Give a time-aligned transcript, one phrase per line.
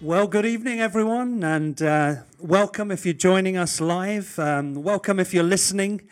[0.00, 4.38] Well, good evening, everyone, and uh, welcome if you're joining us live.
[4.38, 6.02] Um, welcome if you're listening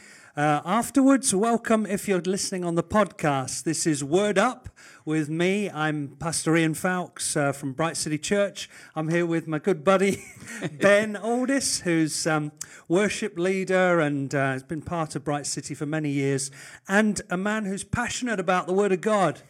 [0.40, 1.34] uh, afterwards.
[1.34, 3.64] Welcome if you're listening on the podcast.
[3.64, 4.70] This is Word Up
[5.04, 5.68] with me.
[5.68, 8.70] I'm Pastor Ian Fowkes uh, from Bright City Church.
[8.96, 10.24] I'm here with my good buddy
[10.80, 12.52] Ben Aldis, who's um,
[12.88, 16.50] worship leader and uh, has been part of Bright City for many years,
[16.88, 19.42] and a man who's passionate about the Word of God.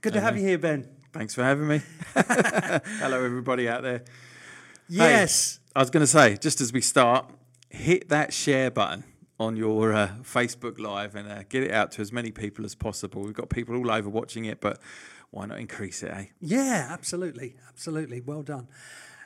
[0.00, 0.88] Good to have you here, Ben.
[1.12, 1.80] Thanks for having me.
[2.14, 4.04] Hello, everybody out there.
[4.88, 5.56] Yes.
[5.56, 7.28] Hey, I was going to say, just as we start,
[7.68, 9.02] hit that share button
[9.38, 12.74] on your uh, Facebook Live and uh, get it out to as many people as
[12.74, 13.22] possible.
[13.22, 14.80] We've got people all over watching it, but
[15.30, 16.26] why not increase it, eh?
[16.40, 18.20] Yeah, absolutely, absolutely.
[18.20, 18.68] Well done.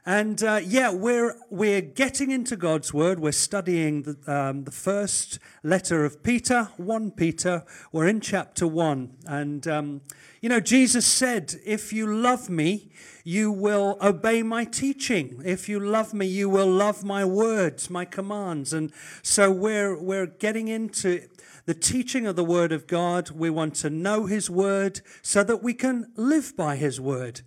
[0.07, 3.21] And uh, yeah, we're we're getting into God's word.
[3.21, 7.65] We're studying the, um, the first letter of Peter, one Peter.
[7.93, 10.01] We're in chapter one, and um,
[10.41, 12.91] you know Jesus said, "If you love me,
[13.25, 15.43] you will obey my teaching.
[15.45, 18.93] If you love me, you will love my words, my commands." And
[19.23, 21.29] so we're we're getting into
[21.67, 23.33] the teaching of the Word of God.
[23.33, 27.43] We want to know His Word so that we can live by His Word.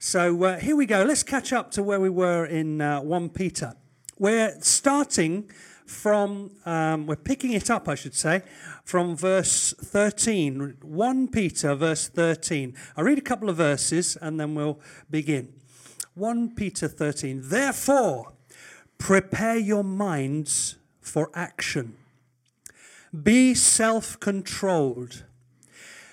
[0.00, 1.02] So uh, here we go.
[1.02, 3.74] Let's catch up to where we were in uh, 1 Peter.
[4.16, 5.50] We're starting
[5.86, 8.42] from, um, we're picking it up, I should say,
[8.84, 10.76] from verse 13.
[10.80, 12.76] 1 Peter, verse 13.
[12.96, 14.78] I'll read a couple of verses and then we'll
[15.10, 15.52] begin.
[16.14, 17.40] 1 Peter 13.
[17.46, 18.34] Therefore,
[18.98, 21.96] prepare your minds for action.
[23.20, 25.24] Be self controlled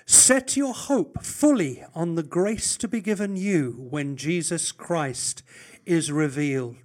[0.08, 5.42] Set your hope fully on the grace to be given you when Jesus Christ
[5.84, 6.76] is revealed.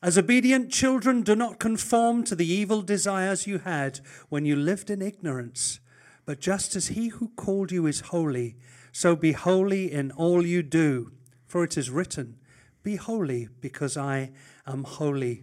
[0.00, 4.88] As obedient children, do not conform to the evil desires you had when you lived
[4.88, 5.80] in ignorance,
[6.24, 8.54] but just as he who called you is holy,
[8.92, 11.10] so be holy in all you do.
[11.44, 12.36] For it is written,
[12.84, 14.30] Be holy, because I
[14.64, 15.42] am holy.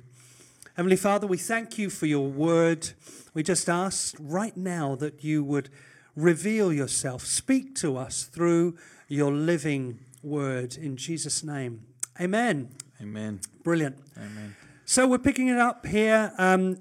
[0.76, 2.92] Heavenly Father, we thank you for your word.
[3.34, 5.70] We just ask right now that you would
[6.16, 7.26] reveal yourself.
[7.26, 8.78] Speak to us through
[9.08, 11.86] your living word in Jesus' name.
[12.20, 12.70] Amen.
[13.02, 13.42] Amen.
[13.64, 13.98] Brilliant.
[14.18, 14.56] Amen.
[14.86, 16.32] So we're picking it up here.
[16.38, 16.78] Um,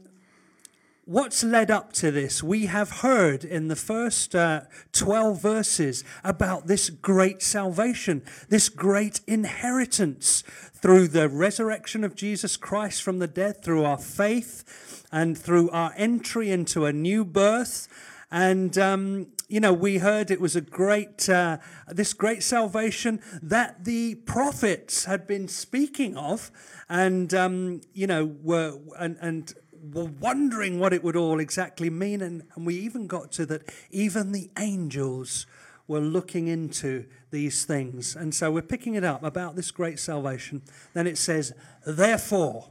[1.05, 2.43] what's led up to this?
[2.43, 4.62] We have heard in the first uh,
[4.93, 10.43] 12 verses about this great salvation, this great inheritance
[10.75, 15.93] through the resurrection of Jesus Christ from the dead, through our faith, and through our
[15.97, 17.89] entry into a new birth
[18.34, 23.84] and, um, you know, we heard it was a great, uh, this great salvation that
[23.84, 26.50] the prophets had been speaking of
[26.89, 29.55] and, um, you know, were, and, and
[29.93, 32.21] were wondering what it would all exactly mean.
[32.21, 35.47] And, and we even got to that even the angels
[35.87, 38.16] were looking into these things.
[38.16, 40.62] And so we're picking it up about this great salvation.
[40.93, 41.53] Then it says,
[41.87, 42.71] therefore.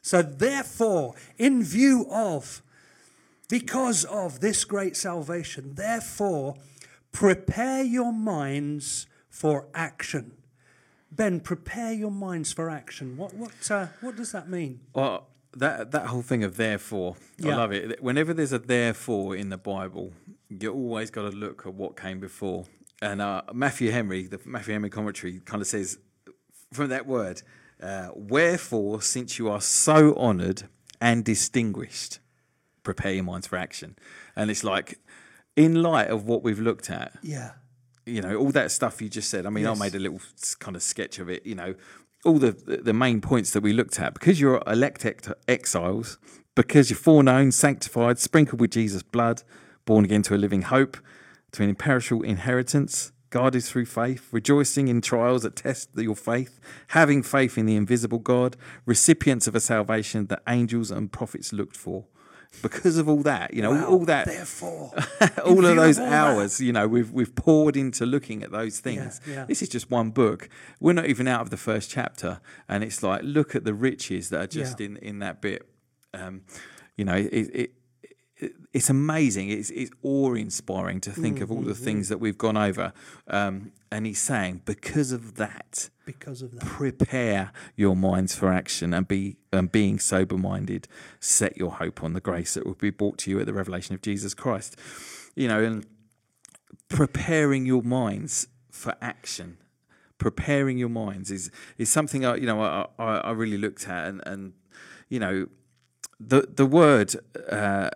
[0.00, 2.62] So, therefore, in view of
[3.48, 5.74] because of this great salvation.
[5.74, 6.56] Therefore,
[7.12, 10.32] prepare your minds for action.
[11.10, 13.16] Ben, prepare your minds for action.
[13.16, 14.80] What, what, uh, what does that mean?
[14.94, 17.54] Well, that, that whole thing of therefore, yeah.
[17.54, 18.02] I love it.
[18.02, 20.12] Whenever there's a therefore in the Bible,
[20.48, 22.66] you always got to look at what came before.
[23.00, 25.98] And uh, Matthew Henry, the Matthew Henry commentary, kind of says
[26.72, 27.42] from that word,
[27.82, 30.64] uh, wherefore, since you are so honoured
[31.00, 32.20] and distinguished,
[32.86, 33.96] prepare your minds for action.
[34.34, 34.98] And it's like,
[35.56, 37.52] in light of what we've looked at, yeah,
[38.04, 39.46] you know, all that stuff you just said.
[39.46, 39.76] I mean, yes.
[39.76, 40.20] I made a little
[40.58, 41.44] kind of sketch of it.
[41.44, 41.74] You know,
[42.24, 42.52] all the
[42.90, 45.04] the main points that we looked at because you're elect
[45.48, 46.18] exiles,
[46.54, 49.42] because you're foreknown, sanctified, sprinkled with Jesus' blood,
[49.84, 50.96] born again to a living hope,
[51.52, 53.12] to an imperishable inheritance.
[53.30, 58.18] guarded through faith, rejoicing in trials that test your faith, having faith in the invisible
[58.18, 58.56] God,
[58.86, 62.06] recipients of a salvation that angels and prophets looked for
[62.62, 64.92] because of all that, you know, wow, all that, therefore,
[65.44, 66.64] all of those all hours, that.
[66.64, 69.20] you know, we've we've poured into looking at those things.
[69.26, 69.44] Yeah, yeah.
[69.44, 70.48] This is just one book.
[70.80, 74.30] We're not even out of the first chapter, and it's like look at the riches
[74.30, 74.86] that are just yeah.
[74.86, 75.68] in in that bit.
[76.14, 76.42] Um,
[76.96, 77.72] you know, it, it,
[78.72, 79.48] it's amazing.
[79.48, 81.44] It's, it's awe inspiring to think mm-hmm.
[81.44, 81.84] of all the mm-hmm.
[81.84, 82.92] things that we've gone over.
[83.28, 88.92] Um, and he's saying, because of that, because of that, prepare your minds for action
[88.92, 90.86] and be and being sober minded.
[91.18, 93.94] Set your hope on the grace that will be brought to you at the revelation
[93.94, 94.76] of Jesus Christ.
[95.34, 95.86] You know, and
[96.88, 99.58] preparing your minds for action.
[100.18, 104.08] preparing your minds is is something I you know I, I, I really looked at
[104.08, 104.52] and, and
[105.08, 105.46] you know
[106.18, 107.14] the the word
[107.50, 107.90] uh,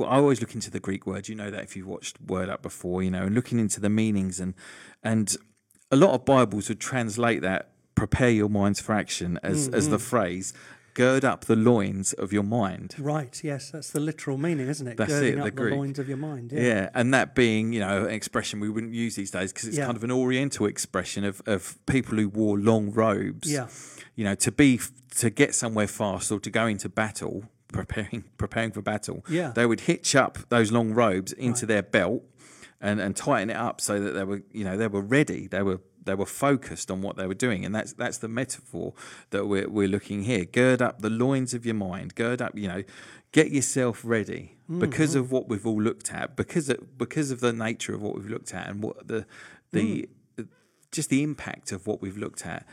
[0.00, 1.28] I always look into the Greek word.
[1.28, 3.90] You know that if you've watched Word Up before, you know, and looking into the
[3.90, 4.54] meanings and
[5.02, 5.36] and
[5.90, 9.76] a lot of Bibles would translate that "prepare your minds for action" as mm-hmm.
[9.76, 10.52] as the phrase
[10.94, 12.94] gird up the loins of your mind.
[12.98, 14.96] Right, yes, that's the literal meaning, isn't it?
[14.96, 16.52] That's Girding it, the, the loins of your mind.
[16.52, 16.62] Yeah.
[16.62, 16.90] yeah.
[16.94, 19.84] and that being, you know, an expression we wouldn't use these days because it's yeah.
[19.84, 23.52] kind of an oriental expression of, of people who wore long robes.
[23.52, 23.68] Yeah.
[24.14, 24.80] You know, to be
[25.16, 27.44] to get somewhere fast or to go into battle,
[27.74, 29.24] preparing preparing for battle.
[29.28, 29.52] Yeah.
[29.54, 31.68] They would hitch up those long robes into right.
[31.68, 32.22] their belt
[32.80, 35.46] and, and tighten it up so that they were, you know, they were ready.
[35.46, 38.94] They were they were focused on what they were doing, and that's that's the metaphor
[39.30, 40.44] that we're we're looking here.
[40.44, 42.14] Gird up the loins of your mind.
[42.14, 42.84] Gird up, you know,
[43.32, 44.80] get yourself ready mm-hmm.
[44.80, 48.14] because of what we've all looked at, because of, because of the nature of what
[48.14, 49.26] we've looked at, and what the
[49.72, 50.48] the mm.
[50.92, 52.66] just the impact of what we've looked at.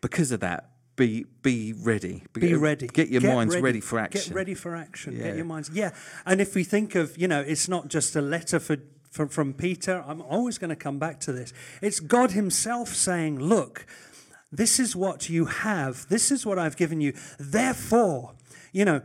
[0.00, 2.22] Because of that, be be ready.
[2.32, 2.86] Be, be ready.
[2.86, 3.64] Get your get minds ready.
[3.64, 3.80] ready.
[3.80, 4.28] for action.
[4.28, 5.16] Get ready for action.
[5.16, 5.24] Yeah.
[5.24, 5.70] Get your minds.
[5.72, 5.90] Yeah.
[6.24, 8.78] And if we think of, you know, it's not just a letter for
[9.14, 10.04] from, from Peter.
[10.06, 11.52] I'm always going to come back to this.
[11.80, 13.86] It's God Himself saying, Look,
[14.50, 17.12] this is what you have, this is what I've given you.
[17.38, 18.32] Therefore,
[18.72, 19.02] you know,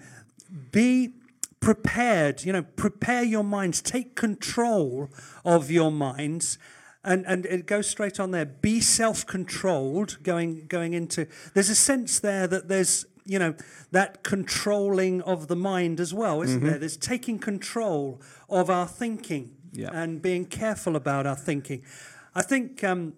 [0.72, 1.14] be
[1.60, 5.10] prepared, you know, prepare your minds, take control
[5.46, 6.58] of your minds.
[7.04, 8.46] And, and it goes straight on there.
[8.46, 11.28] Be self controlled, going, going into.
[11.54, 13.54] There's a sense there that there's you know,
[13.92, 16.68] that controlling of the mind as well, isn't mm-hmm.
[16.68, 16.80] there?
[16.80, 18.20] There's taking control
[18.50, 19.92] of our thinking yeah.
[19.94, 21.84] and being careful about our thinking.
[22.34, 22.84] I think.
[22.84, 23.14] Um,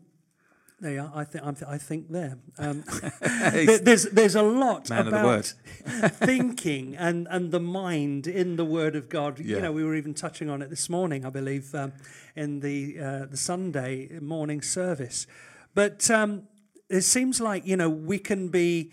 [0.82, 1.12] there you are.
[1.14, 2.38] I think I think there.
[2.58, 2.84] Um,
[3.22, 5.54] there's there's a lot Man about
[5.86, 9.40] thinking and, and the mind in the Word of God.
[9.40, 9.58] Yeah.
[9.58, 11.94] You know, we were even touching on it this morning, I believe, um,
[12.36, 15.28] in the uh, the Sunday morning service.
[15.74, 16.48] But um,
[16.90, 18.92] it seems like you know we can be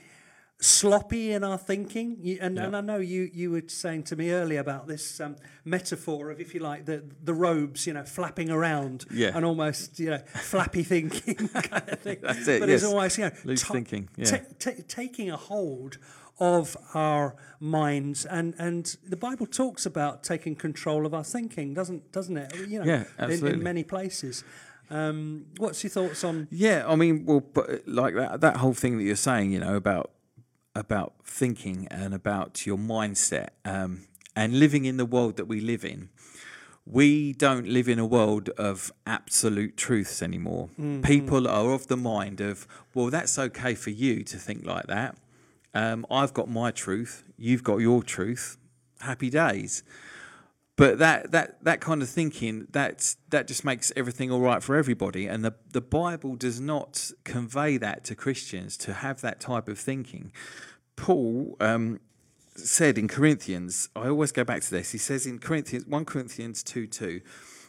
[0.61, 2.39] sloppy in our thinking.
[2.41, 2.65] And, yeah.
[2.65, 6.41] and I know you, you were saying to me earlier about this um, metaphor of,
[6.41, 9.33] if you like, the, the robes, you know, flapping around yeah.
[9.35, 12.19] and almost, you know, flappy thinking kind of thing.
[12.23, 12.61] That's it.
[12.61, 12.83] But yes.
[12.83, 14.09] it's always you know, loose t- thinking.
[14.17, 14.25] Yeah.
[14.25, 15.99] T- t- taking a hold
[16.41, 22.13] of our minds and and the bible talks about taking control of our thinking doesn't
[22.13, 23.51] doesn't it you know yeah, absolutely.
[23.51, 24.45] In, in many places
[24.91, 27.45] um, what's your thoughts on yeah i mean well
[27.87, 30.13] like that that whole thing that you're saying you know about
[30.75, 34.07] about thinking and about your mindset um,
[34.37, 36.09] and living in the world that we live in.
[36.87, 40.71] We don't live in a world of absolute truths anymore.
[40.81, 41.03] Mm-hmm.
[41.03, 45.17] People are of the mind of, well, that's okay for you to think like that.
[45.75, 48.57] Um, I've got my truth, you've got your truth.
[49.01, 49.83] Happy days
[50.79, 54.77] but that that that kind of thinking that that just makes everything all right for
[54.77, 55.27] everybody.
[55.27, 59.79] And the the bible does not convey that to christians to have that type of
[59.79, 60.33] thinking.
[60.95, 62.01] Paul um,
[62.55, 64.93] said in corinthians i always go back to this.
[64.93, 67.21] He says in corinthians 1 corinthians 2 2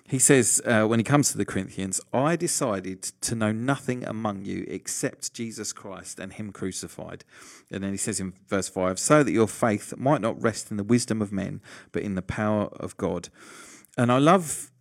[0.10, 4.44] he says, uh, when he comes to the Corinthians, I decided to know nothing among
[4.44, 7.24] you except Jesus Christ and Him crucified.
[7.72, 10.78] And then he says in verse 5, so that your faith might not rest in
[10.78, 11.62] the wisdom of men,
[11.92, 13.30] but in the power of God.
[14.00, 14.72] And I love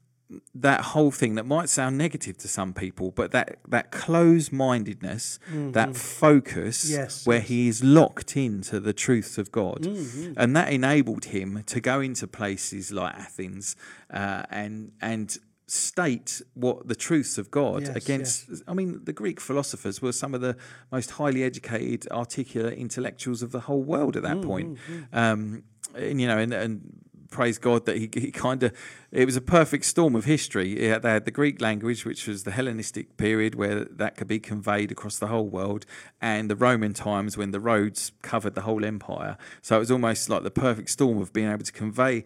[0.55, 5.39] that whole thing that might sound negative to some people, but that that closed mindedness,
[5.47, 5.73] mm-hmm.
[5.73, 7.49] that focus, yes, where yes.
[7.49, 10.35] he is locked into the truths of God, mm-hmm.
[10.37, 13.77] and that enabled him to go into places like Athens
[14.13, 18.49] uh, and and state what the truths of God yes, against.
[18.49, 18.63] Yes.
[18.67, 20.57] I mean, the Greek philosophers were some of the
[20.91, 24.49] most highly educated, articulate intellectuals of the whole world at that mm-hmm.
[24.49, 24.79] point.
[25.13, 26.98] Um, and you know, and, and
[27.31, 28.73] praise God that he, he kind of,
[29.11, 30.75] it was a perfect storm of history.
[30.75, 34.91] they had the Greek language, which was the Hellenistic period where that could be conveyed
[34.91, 35.87] across the whole world,
[36.21, 39.37] and the Roman times when the roads covered the whole empire.
[39.63, 42.25] So it was almost like the perfect storm of being able to convey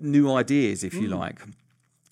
[0.00, 1.18] new ideas, if you mm.
[1.18, 1.40] like.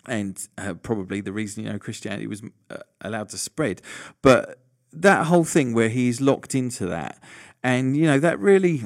[0.06, 3.82] And uh, probably the reason you know Christianity was uh, allowed to spread,
[4.22, 4.60] but
[4.92, 7.20] that whole thing where he's locked into that,
[7.64, 8.84] and you know that really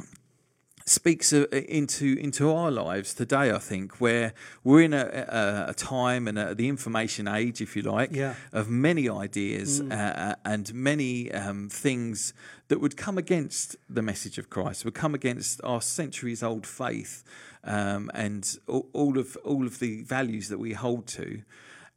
[0.90, 3.52] speaks into into our lives today.
[3.52, 7.76] I think where we're in a, a, a time and a, the information age, if
[7.76, 8.34] you like, yeah.
[8.52, 9.92] of many ideas mm.
[9.92, 12.34] uh, and many um, things
[12.68, 17.22] that would come against the message of Christ, would come against our centuries old faith
[17.62, 21.42] um, and all, all of all of the values that we hold to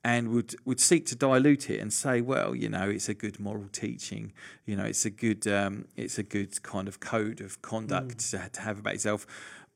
[0.03, 3.39] and would would seek to dilute it and say, well, you know, it's a good
[3.39, 4.33] moral teaching,
[4.65, 8.31] you know, it's a good um, it's a good kind of code of conduct mm.
[8.31, 9.25] to, to, have about yourself.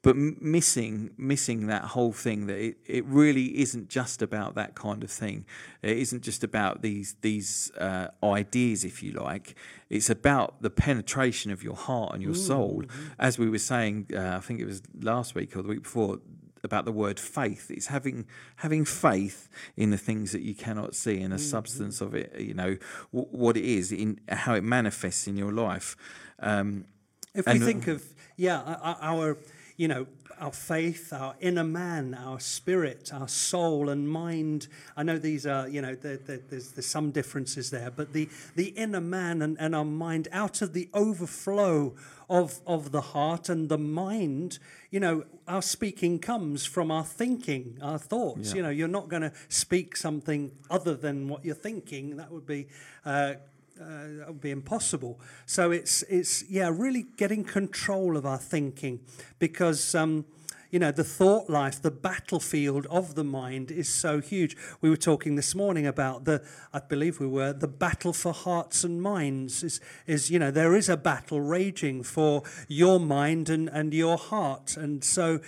[0.04, 5.04] but missing missing that whole thing that it, it really isn't just about that kind
[5.04, 5.46] of thing
[5.82, 9.56] it isn't just about these these uh, ideas if you like
[9.90, 13.08] it's about the penetration of your heart and your soul mm-hmm.
[13.18, 16.20] as we were saying uh, i think it was last week or the week before
[16.68, 18.26] about the word faith it's having
[18.58, 21.46] having faith in the things that you cannot see and the mm-hmm.
[21.46, 22.78] substance of it you know
[23.12, 25.98] w- what it is in how it manifests in your life
[26.40, 26.86] um,
[27.34, 28.04] if we think of
[28.36, 29.38] yeah our
[29.78, 30.08] you know,
[30.40, 34.68] our faith, our inner man, our spirit, our soul and mind.
[34.96, 38.28] I know these are, you know, there, there, there's, there's some differences there, but the,
[38.56, 41.96] the inner man and, and our mind, out of the overflow
[42.30, 44.60] of, of the heart and the mind,
[44.92, 48.50] you know, our speaking comes from our thinking, our thoughts.
[48.50, 48.56] Yeah.
[48.56, 52.18] You know, you're not going to speak something other than what you're thinking.
[52.18, 52.68] That would be.
[53.06, 53.36] Uh,
[53.82, 55.20] uh, that would be impossible.
[55.46, 59.00] So it's it's yeah, really getting control of our thinking
[59.40, 59.96] because.
[59.96, 60.26] Um,
[60.70, 64.58] you know, the thought life, the battlefield of the mind is so huge.
[64.82, 66.44] We were talking this morning about the,
[66.74, 70.76] I believe we were, the battle for hearts and minds is, is you know, there
[70.76, 74.76] is a battle raging for your mind and, and your heart.
[74.76, 75.40] And so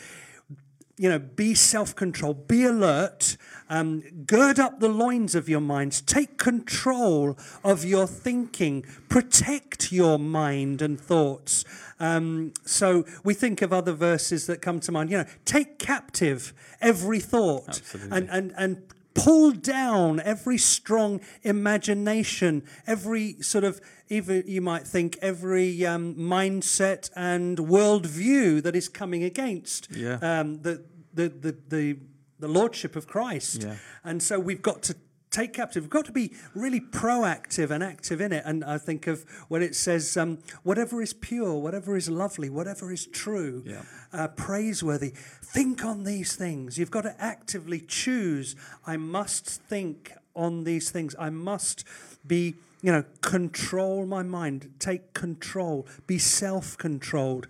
[1.00, 3.38] you know, be self controlled, be alert,
[3.70, 10.20] um, gird up the loins of your minds, take control of your thinking, protect your
[10.20, 11.64] mind and thoughts.
[12.02, 16.54] Um, so we think of other verses that come to mind, you know, take captive
[16.82, 24.62] every thought and, and, and pull down every strong imagination, every sort of, even you
[24.62, 30.18] might think, every um, mindset and worldview that is coming against yeah.
[30.22, 31.98] um, the, the, the, the,
[32.40, 33.64] the lordship of Christ.
[33.64, 33.76] Yeah.
[34.04, 34.96] And so we've got to
[35.32, 35.84] take captive.
[35.84, 38.44] We've got to be really proactive and active in it.
[38.46, 42.92] And I think of when it says, um, whatever is pure, whatever is lovely, whatever
[42.92, 43.84] is true, yeah.
[44.12, 45.14] uh, praiseworthy,
[45.44, 46.78] think on these things.
[46.78, 48.56] You've got to actively choose.
[48.86, 51.16] I must think on these things.
[51.20, 51.84] I must
[52.26, 57.48] be, you know, control my mind, take control, be self controlled.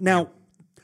[0.00, 0.30] Now,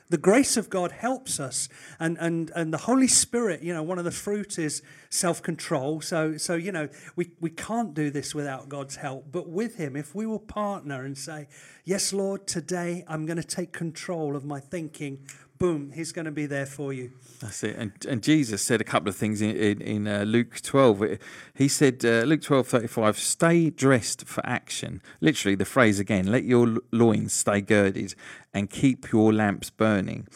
[0.09, 1.67] the grace of God helps us,
[1.99, 5.99] and, and, and the Holy Spirit, you know, one of the fruit is self control.
[5.99, 9.31] So, so, you know, we, we can't do this without God's help.
[9.31, 11.47] But with Him, if we will partner and say,
[11.83, 15.25] Yes, Lord, today I'm going to take control of my thinking,
[15.57, 17.11] boom, He's going to be there for you.
[17.39, 17.75] That's it.
[17.77, 21.19] And, and Jesus said a couple of things in, in, in uh, Luke 12.
[21.53, 25.01] He said, uh, Luke 12 35, stay dressed for action.
[25.21, 28.15] Literally, the phrase again, let your loins stay girded
[28.53, 30.27] and keep your lamps burning.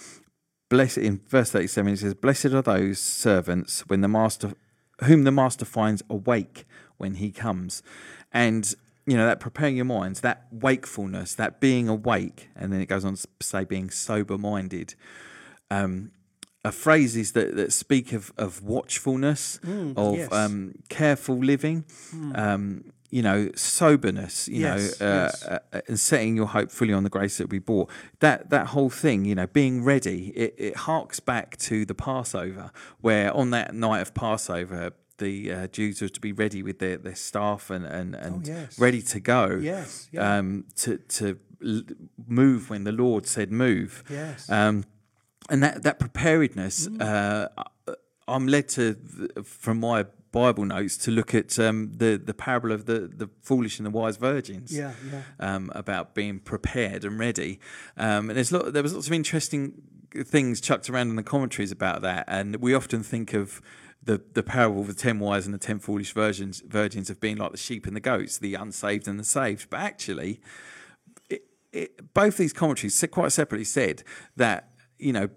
[0.69, 4.53] Blessed, in verse 37, it says, Blessed are those servants when the master,
[5.03, 6.65] whom the master finds awake
[6.97, 7.83] when he comes.
[8.31, 8.73] And
[9.05, 13.03] you know that preparing your minds that wakefulness that being awake and then it goes
[13.03, 14.96] on to say being sober minded
[15.72, 16.12] um,
[16.63, 20.31] are phrases that, that speak of, of watchfulness, mm, of yes.
[20.31, 22.38] um, careful living, mm.
[22.38, 25.43] um, you know, soberness, you yes, know, uh, yes.
[25.43, 27.89] uh, and setting your hope fully on the grace that we bought.
[28.20, 32.72] That that whole thing, you know, being ready, it, it harks back to the Passover,
[33.01, 36.97] where on that night of Passover, the uh, Jews were to be ready with their,
[36.97, 38.77] their staff and and, and oh, yes.
[38.77, 39.59] ready to go.
[39.61, 40.37] Yes, yeah.
[40.37, 41.39] um, to to
[42.27, 44.03] move when the Lord said move.
[44.09, 44.49] Yes.
[44.49, 44.83] Um,
[45.49, 47.01] and that that preparedness, mm.
[47.01, 47.47] uh,
[48.27, 48.95] I'm led to
[49.43, 53.79] from my Bible notes to look at um, the the parable of the the foolish
[53.79, 54.75] and the wise virgins.
[54.75, 55.23] Yeah, yeah.
[55.39, 57.59] Um, about being prepared and ready.
[57.97, 59.81] Um, and there's lot, there was lots of interesting
[60.25, 63.61] things chucked around in the commentaries about that, and we often think of
[64.03, 67.37] the the parable of the ten wise and the ten foolish virgins virgins of being
[67.37, 69.69] like the sheep and the goats, the unsaved and the saved.
[69.69, 70.41] But actually,
[71.29, 74.03] it, it, both these commentaries quite separately said
[74.35, 75.29] that you know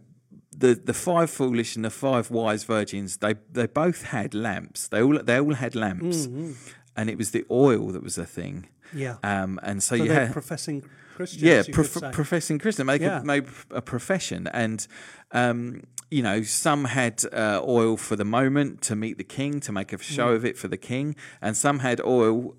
[0.56, 4.88] the the five foolish and the five wise virgins they they both had lamps.
[4.88, 6.52] They all they all had lamps, mm-hmm.
[6.96, 8.68] and it was the oil that was the thing.
[8.92, 9.16] Yeah.
[9.22, 10.84] Um, and so, so you had professing
[11.14, 11.42] Christians.
[11.42, 13.21] Yeah, prof- professing Christian, make yeah.
[13.21, 14.87] a, made a profession, and
[15.33, 19.73] um, you know some had uh, oil for the moment to meet the king to
[19.73, 20.37] make a show mm.
[20.37, 22.56] of it for the king, and some had oil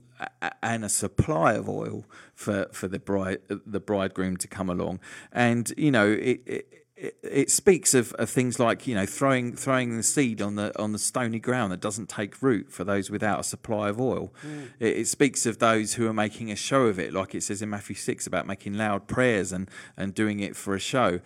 [0.63, 4.99] and a supply of oil for, for the bride the bridegroom to come along,
[5.31, 9.55] and you know it, it it, it, speaks of, of things like you know throwing
[9.55, 13.09] throwing the seed on the on the stony ground that doesn't take root for those
[13.09, 14.33] without a supply of oil.
[14.45, 14.69] Mm.
[14.79, 17.61] It, it, speaks of those who are making a show of it, like it says
[17.61, 21.19] in Matthew six about making loud prayers and and doing it for a show.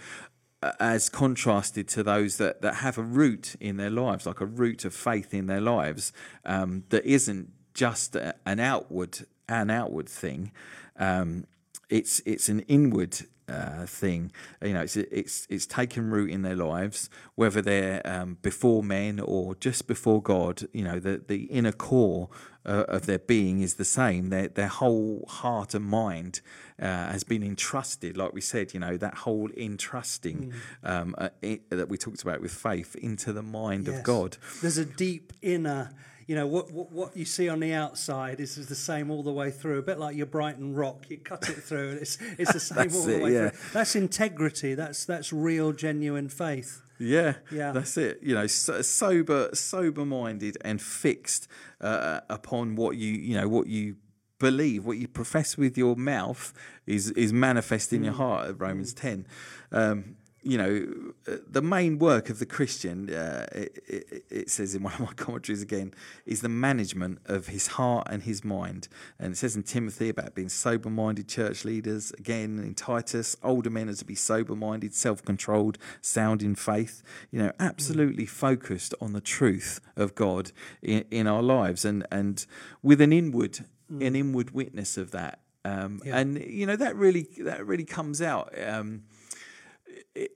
[0.79, 4.83] As contrasted to those that, that have a root in their lives, like a root
[4.83, 6.11] of faith in their lives,
[6.43, 10.51] um, that isn't just a, an outward an outward thing.
[10.97, 11.45] Um,
[11.89, 14.31] it's it's an inward uh, thing.
[14.61, 19.19] You know, it's it's it's taken root in their lives, whether they're um, before men
[19.19, 20.67] or just before God.
[20.73, 22.29] You know, the the inner core
[22.65, 24.29] uh, of their being is the same.
[24.29, 26.41] Their their whole heart and mind
[26.81, 28.73] uh, has been entrusted, like we said.
[28.73, 30.53] You know, that whole entrusting
[30.83, 30.89] mm.
[30.89, 33.97] um, uh, it, that we talked about with faith into the mind yes.
[33.97, 34.37] of God.
[34.61, 35.91] There's a deep inner
[36.29, 39.23] you know what, what, what you see on the outside is, is the same all
[39.23, 39.79] the way through.
[39.79, 42.93] A bit like your Brighton rock, you cut it through, and it's it's the same
[42.93, 43.49] all the it, way yeah.
[43.49, 43.71] through.
[43.73, 44.75] That's integrity.
[44.75, 46.83] That's that's real, genuine faith.
[46.99, 48.19] Yeah, yeah, that's it.
[48.21, 51.47] You know, so, sober, sober-minded, and fixed
[51.81, 53.95] uh, upon what you you know what you
[54.37, 56.53] believe, what you profess with your mouth
[56.85, 58.05] is is manifest in mm.
[58.05, 58.53] your heart.
[58.59, 58.97] Romans mm.
[58.97, 59.27] ten.
[59.71, 64.73] Um, you know, uh, the main work of the Christian, uh, it, it, it, says
[64.73, 65.93] in one of my commentaries again,
[66.25, 68.87] is the management of his heart and his mind.
[69.19, 72.11] And it says in Timothy about being sober minded church leaders.
[72.17, 77.03] Again, in Titus, older men are to be sober minded, self controlled, sound in faith,
[77.31, 78.29] you know, absolutely mm.
[78.29, 82.45] focused on the truth of God in, in our lives and, and
[82.81, 83.59] with an inward,
[83.91, 84.05] mm.
[84.05, 85.41] an inward witness of that.
[85.65, 86.17] Um, yeah.
[86.17, 88.53] And, you know, that really, that really comes out.
[88.65, 89.03] Um,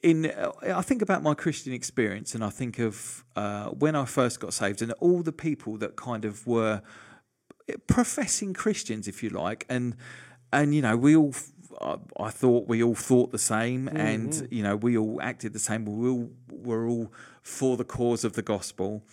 [0.02, 4.40] in I think about my Christian experience, and I think of uh, when I first
[4.40, 6.82] got saved, and all the people that kind of were
[7.88, 9.96] professing Christians, if you like, and
[10.52, 11.34] and you know we all.
[12.20, 13.98] I, thought we all thought the same, mm-hmm.
[13.98, 15.86] and you know we all acted the same.
[15.86, 17.12] We all were all
[17.42, 19.04] for the cause of the gospel.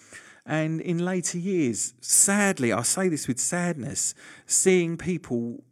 [0.44, 4.14] And in later years, sadly, I say this with sadness,
[4.46, 5.64] seeing people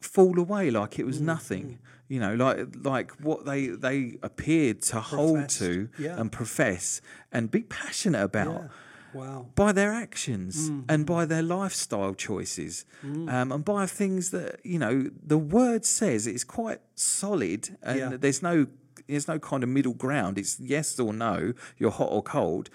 [0.00, 1.26] fall away like it was mm-hmm.
[1.26, 1.78] nothing
[2.08, 5.14] you know, like like what they they appeared to Professed.
[5.14, 6.18] hold to yeah.
[6.18, 7.00] and profess
[7.32, 8.62] and be passionate about.
[8.62, 8.68] Yeah.
[9.14, 9.46] Wow.
[9.54, 10.84] By their actions mm.
[10.86, 13.32] and by their lifestyle choices, mm.
[13.32, 18.16] um, and by things that you know the word says it's quite solid, and yeah.
[18.18, 18.66] there's no
[19.08, 20.38] there's no kind of middle ground.
[20.38, 21.54] It's yes or no.
[21.78, 22.68] You're hot or cold.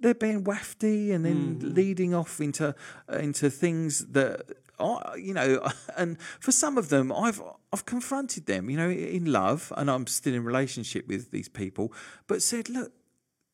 [0.00, 1.74] They're being wafty and then mm.
[1.74, 2.74] leading off into
[3.08, 7.40] into things that I, you know, and for some of them, I've
[7.72, 11.92] I've confronted them, you know, in love, and I'm still in relationship with these people,
[12.26, 12.92] but said, look,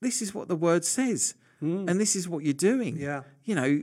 [0.00, 1.88] this is what the word says, mm.
[1.88, 2.96] and this is what you're doing.
[2.96, 3.82] Yeah, you know,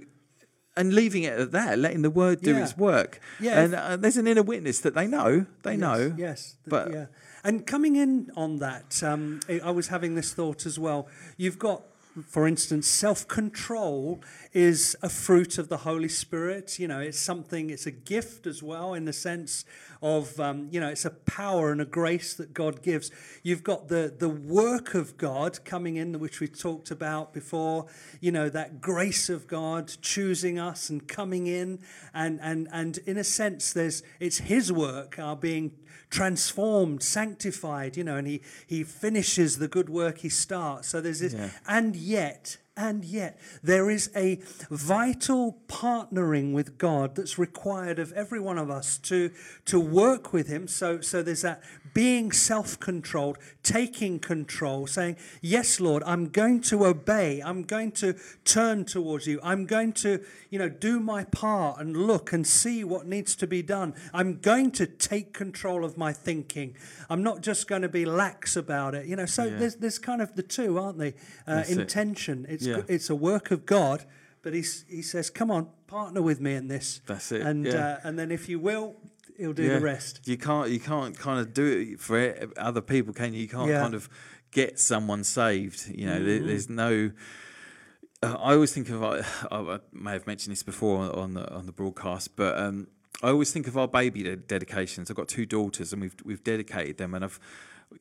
[0.78, 2.64] and leaving it at that, letting the word do yeah.
[2.64, 3.20] its work.
[3.40, 6.14] Yeah, and uh, there's an inner witness that they know, they yes, know.
[6.18, 7.06] Yes, but yeah.
[7.44, 11.08] And coming in on that, um, I was having this thought as well.
[11.38, 11.84] You've got
[12.24, 14.22] for instance, self control
[14.54, 16.80] is a fruit of the Holy Spirit.
[16.80, 19.66] You know, it's something, it's a gift as well, in the sense
[20.02, 23.12] of, um, you know, it's a power and a grace that God gives.
[23.44, 27.88] You've got the, the work of God coming in, which we talked about before,
[28.22, 31.80] you know, that grace of God choosing us and coming in.
[32.14, 35.72] And, and, and in a sense, there's, it's His work, our being
[36.10, 40.88] transformed, sanctified, you know, and he, he finishes the good work he starts.
[40.88, 41.50] So there's this, yeah.
[41.68, 48.40] and yet, and yet, there is a vital partnering with God that's required of every
[48.40, 49.32] one of us to,
[49.66, 50.68] to work with Him.
[50.68, 56.86] So, so there's that being self controlled, taking control, saying, Yes, Lord, I'm going to
[56.86, 57.42] obey.
[57.42, 59.40] I'm going to turn towards you.
[59.42, 63.48] I'm going to, you know, do my part and look and see what needs to
[63.48, 63.96] be done.
[64.14, 66.76] I'm going to take control of my thinking.
[67.10, 69.06] I'm not just going to be lax about it.
[69.06, 69.58] You know, so yeah.
[69.58, 71.14] there's, there's kind of the two, aren't they?
[71.48, 72.46] Uh, intention.
[72.50, 72.56] It.
[72.56, 72.82] It's, yeah.
[72.88, 74.06] it's a work of God.
[74.42, 77.02] But he, he says, come on, partner with me in this.
[77.08, 77.42] That's it.
[77.42, 77.74] And, yeah.
[77.74, 78.96] uh, and then if you will,
[79.38, 79.80] he'll do yeah.
[79.80, 80.22] the rest.
[80.26, 83.42] You can't you can't kind of do it for other people, can you?
[83.42, 83.82] You can't yeah.
[83.82, 84.10] kind of
[84.52, 85.88] get someone saved.
[85.94, 86.26] You know, mm-hmm.
[86.26, 87.12] there, there's no.
[88.24, 91.66] Uh, I always think of I, I, may have mentioned this before on the on
[91.66, 92.88] the broadcast, but um,
[93.22, 95.10] I always think of our baby dedications.
[95.10, 97.40] I've got two daughters, and we've we've dedicated them, and I've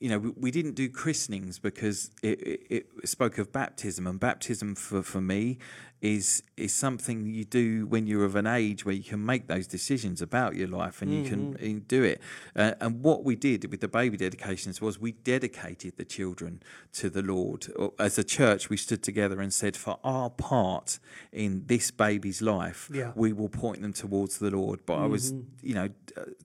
[0.00, 4.18] you know, we, we didn't do christenings because it, it, it, spoke of baptism, and
[4.18, 5.58] baptism for, for me
[6.04, 9.66] is is something you do when you're of an age where you can make those
[9.66, 11.24] decisions about your life and mm-hmm.
[11.24, 11.78] you can mm-hmm.
[11.88, 12.20] do it.
[12.54, 17.08] Uh, and what we did with the baby dedications was we dedicated the children to
[17.08, 17.66] the Lord.
[17.98, 20.98] As a church, we stood together and said, for our part
[21.32, 23.12] in this baby's life, yeah.
[23.16, 24.80] we will point them towards the Lord.
[24.84, 25.04] But mm-hmm.
[25.04, 25.66] I was, mm-hmm.
[25.66, 25.88] you know,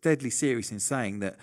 [0.01, 1.35] deadly serious in saying that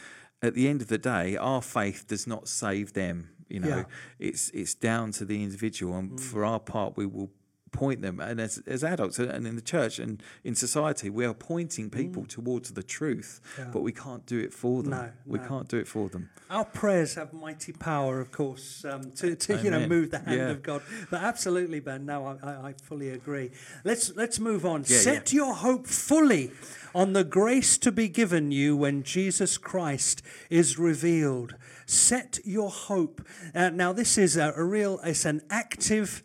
[0.42, 3.30] at the end of the day, our faith does not save them.
[3.48, 3.84] You know, yeah.
[4.18, 6.20] it's it's down to the individual, and mm.
[6.20, 7.30] for our part, we will
[7.72, 8.20] point them.
[8.20, 12.22] And as, as adults and in the church and in society, we are pointing people
[12.22, 12.28] mm.
[12.28, 13.66] towards the truth, yeah.
[13.72, 14.92] but we can't do it for them.
[14.92, 15.46] No, we no.
[15.46, 16.30] can't do it for them.
[16.48, 20.38] Our prayers have mighty power, of course, um, to, to you know move the hand
[20.38, 20.50] yeah.
[20.50, 20.82] of God.
[21.10, 22.06] But absolutely, Ben.
[22.06, 23.50] No, I, I, fully agree.
[23.84, 24.84] Let's let's move on.
[24.86, 26.52] Yeah, Set your hope fully
[26.94, 31.56] on the grace to be given you when Jesus Christ is revealed.
[31.84, 33.26] Set your hope.
[33.54, 35.00] Uh, now, this is a, a real.
[35.02, 36.22] It's an active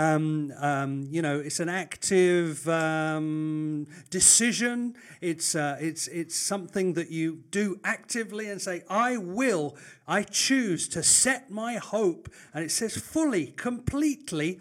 [0.00, 4.94] um, um, you know, it's an active um, decision.
[5.20, 9.76] It's, uh, it's, it's something that you do actively and say, I will,
[10.08, 12.30] I choose to set my hope.
[12.54, 14.58] And it says fully, completely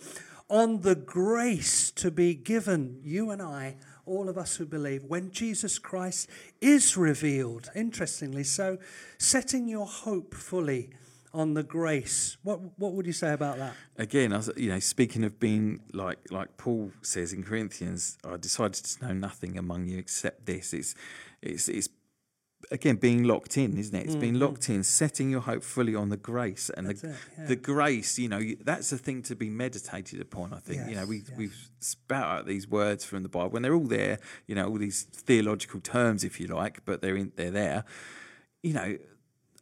[0.50, 5.32] on the grace to be given, you and I, all of us who believe, when
[5.32, 6.28] Jesus Christ
[6.60, 7.70] is revealed.
[7.74, 8.78] Interestingly, so
[9.18, 10.90] setting your hope fully
[11.34, 12.38] on the grace.
[12.44, 13.74] What what would you say about that?
[13.98, 18.38] Again, I was, you know, speaking of being like like Paul says in Corinthians, I
[18.38, 20.74] decided to know nothing among you except this.
[20.74, 20.96] It's
[21.42, 21.90] it's it's
[22.72, 24.04] again being locked in, isn't it?
[24.04, 24.22] It's mm-hmm.
[24.22, 27.46] being locked in, setting your hope fully on the grace and the, yeah.
[27.46, 28.20] the grace.
[28.20, 30.54] You know, that's a thing to be meditated upon.
[30.54, 31.38] I think yes, you know we yes.
[31.38, 34.20] we've spout out these words from the Bible and they're all there.
[34.48, 37.84] You know, all these theological terms, if you like, but they're in, they're there.
[38.62, 38.98] You know,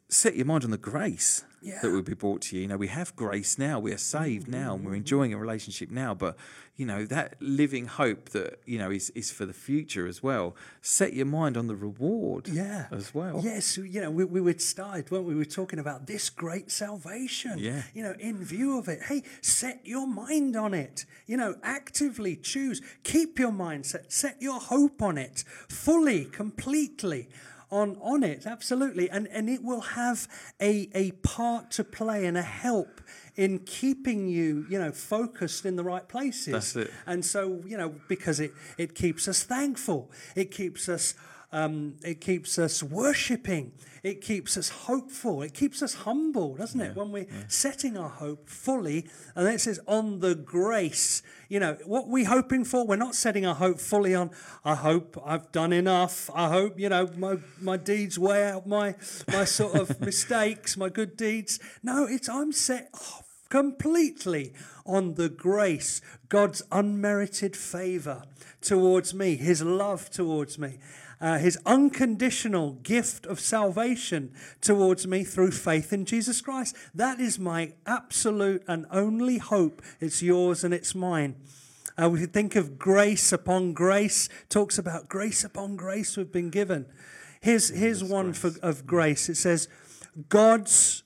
[0.10, 1.80] set your mind on the grace yeah.
[1.82, 2.64] that will be brought to you.
[2.64, 4.64] You know, we have grace now, we are saved mm-hmm.
[4.64, 6.14] now, and we're enjoying a relationship now.
[6.14, 6.38] But
[6.76, 10.56] you know, that living hope that you know is is for the future as well.
[10.82, 13.42] Set your mind on the reward, yeah, as well.
[13.44, 15.34] Yes, you know, we, we were started, weren't we?
[15.34, 17.58] We were talking about this great salvation.
[17.58, 21.06] Yeah, you know, in view of it, hey, set your mind on it.
[21.26, 27.30] You know, actively choose, keep your mind set, set your hope on it fully, completely
[27.70, 29.10] on, on it, absolutely.
[29.10, 30.28] And, and it will have
[30.62, 33.02] a, a part to play and a help
[33.36, 36.54] in keeping you, you know, focused in the right places.
[36.54, 36.92] That's it.
[37.06, 41.14] And so, you know, because it, it keeps us thankful, it keeps us
[41.52, 43.72] um, it keeps us worshipping.
[44.04, 45.42] It keeps us hopeful.
[45.42, 46.96] It keeps us humble, doesn't it?
[46.96, 47.44] When we're yeah.
[47.48, 51.22] setting our hope fully, and then it says on the grace.
[51.48, 54.32] You know, what we're hoping for, we're not setting our hope fully on,
[54.66, 56.30] I hope I've done enough.
[56.34, 58.96] I hope, you know, my, my deeds weigh out my,
[59.30, 61.60] my sort of mistakes, my good deeds.
[61.82, 62.94] No, it's I'm set
[63.50, 64.54] completely
[64.86, 68.24] on the grace, God's unmerited favor
[68.60, 70.80] towards me, His love towards me
[71.20, 76.76] uh, his unconditional gift of salvation towards me through faith in Jesus Christ.
[76.94, 79.82] That is my absolute and only hope.
[80.00, 81.36] It's yours and it's mine.
[82.02, 86.86] Uh, we think of grace upon grace, talks about grace upon grace we've been given.
[87.42, 89.30] Here's, here's one for, of grace.
[89.30, 89.68] It says,
[90.30, 91.04] God's,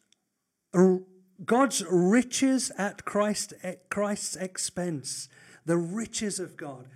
[1.46, 5.30] God's riches at Christ, at Christ's expense.
[5.66, 6.88] The riches of God.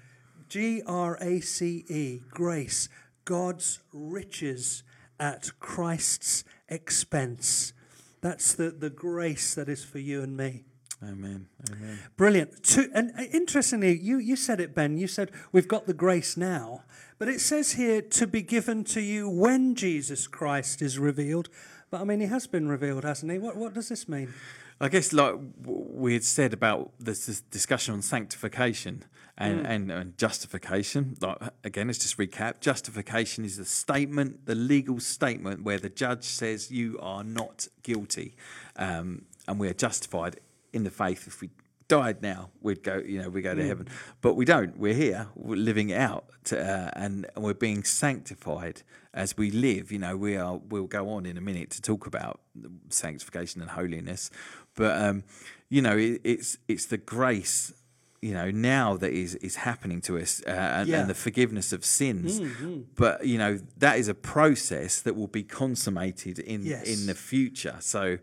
[0.47, 2.89] G R A C E, grace.
[3.25, 4.83] God's riches
[5.19, 7.73] at Christ's expense.
[8.21, 10.63] That's the, the grace that is for you and me.
[11.03, 11.47] Amen.
[11.69, 11.99] Amen.
[12.15, 12.63] Brilliant.
[12.63, 14.97] To, and uh, interestingly, you, you said it, Ben.
[14.97, 16.83] You said we've got the grace now,
[17.19, 21.49] but it says here to be given to you when Jesus Christ is revealed.
[21.91, 23.37] But I mean, he has been revealed, hasn't he?
[23.37, 24.33] What, what does this mean?
[24.79, 29.05] I guess, like we had said about this, this discussion on sanctification,
[29.37, 29.69] and, mm.
[29.69, 31.17] and, and, justification.
[31.19, 32.59] Like again, let's just recap.
[32.61, 38.35] Justification is the statement, the legal statement where the judge says you are not guilty,
[38.77, 40.39] um, and we are justified
[40.73, 41.27] in the faith.
[41.27, 41.49] If we
[41.87, 43.67] died now, we'd go, you know, we go to mm.
[43.67, 43.87] heaven,
[44.21, 44.77] but we don't.
[44.77, 48.83] We're here, we're living it out, to, uh, and, and we're being sanctified
[49.13, 49.91] as we live.
[49.91, 50.57] You know, we are.
[50.57, 52.41] We'll go on in a minute to talk about
[52.89, 54.31] sanctification and holiness,
[54.75, 55.23] but um,
[55.69, 57.73] you know, it, it's it's the grace
[58.21, 61.01] you know now that is is happening to us uh, and, yeah.
[61.01, 62.81] and, the forgiveness of sins mm-hmm.
[62.95, 66.87] but you know that is a process that will be consummated in yes.
[66.87, 68.17] in the future so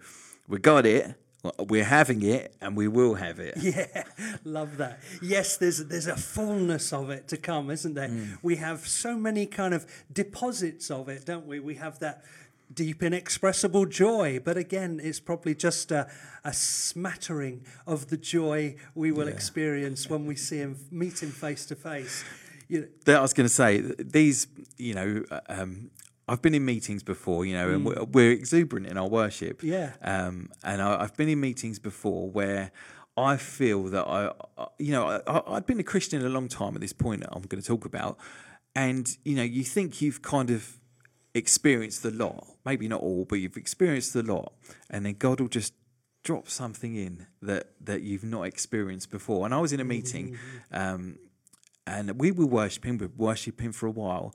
[0.48, 1.14] we got it
[1.68, 4.02] we're having it and we will have it yeah
[4.44, 8.36] love that yes there's there's a fullness of it to come isn't there mm.
[8.42, 12.24] we have so many kind of deposits of it don't we we have that
[12.74, 14.40] deep, inexpressible joy.
[14.42, 16.10] But again, it's probably just a,
[16.44, 19.34] a smattering of the joy we will yeah.
[19.34, 22.24] experience when we see him, meet him face to face.
[22.68, 24.46] You know, I was going to say, these,
[24.78, 25.90] you know, um,
[26.28, 27.74] I've been in meetings before, you know, mm.
[27.74, 29.62] and we're, we're, exuberant in our worship.
[29.62, 29.92] Yeah.
[30.02, 32.70] Um, and I, have been in meetings before where
[33.16, 34.32] I feel that I,
[34.78, 37.42] you know, I, I've been a Christian a long time at this point that I'm
[37.42, 38.18] going to talk about.
[38.74, 40.78] And, you know, you think you've kind of
[41.34, 42.46] experienced the lot.
[42.64, 44.52] Maybe not all, but you've experienced the lot.
[44.90, 45.74] And then God will just
[46.22, 49.44] drop something in that that you've not experienced before.
[49.44, 50.38] And I was in a meeting,
[50.70, 51.18] um,
[51.86, 54.34] and we were worshiping, we were worshiping for a while.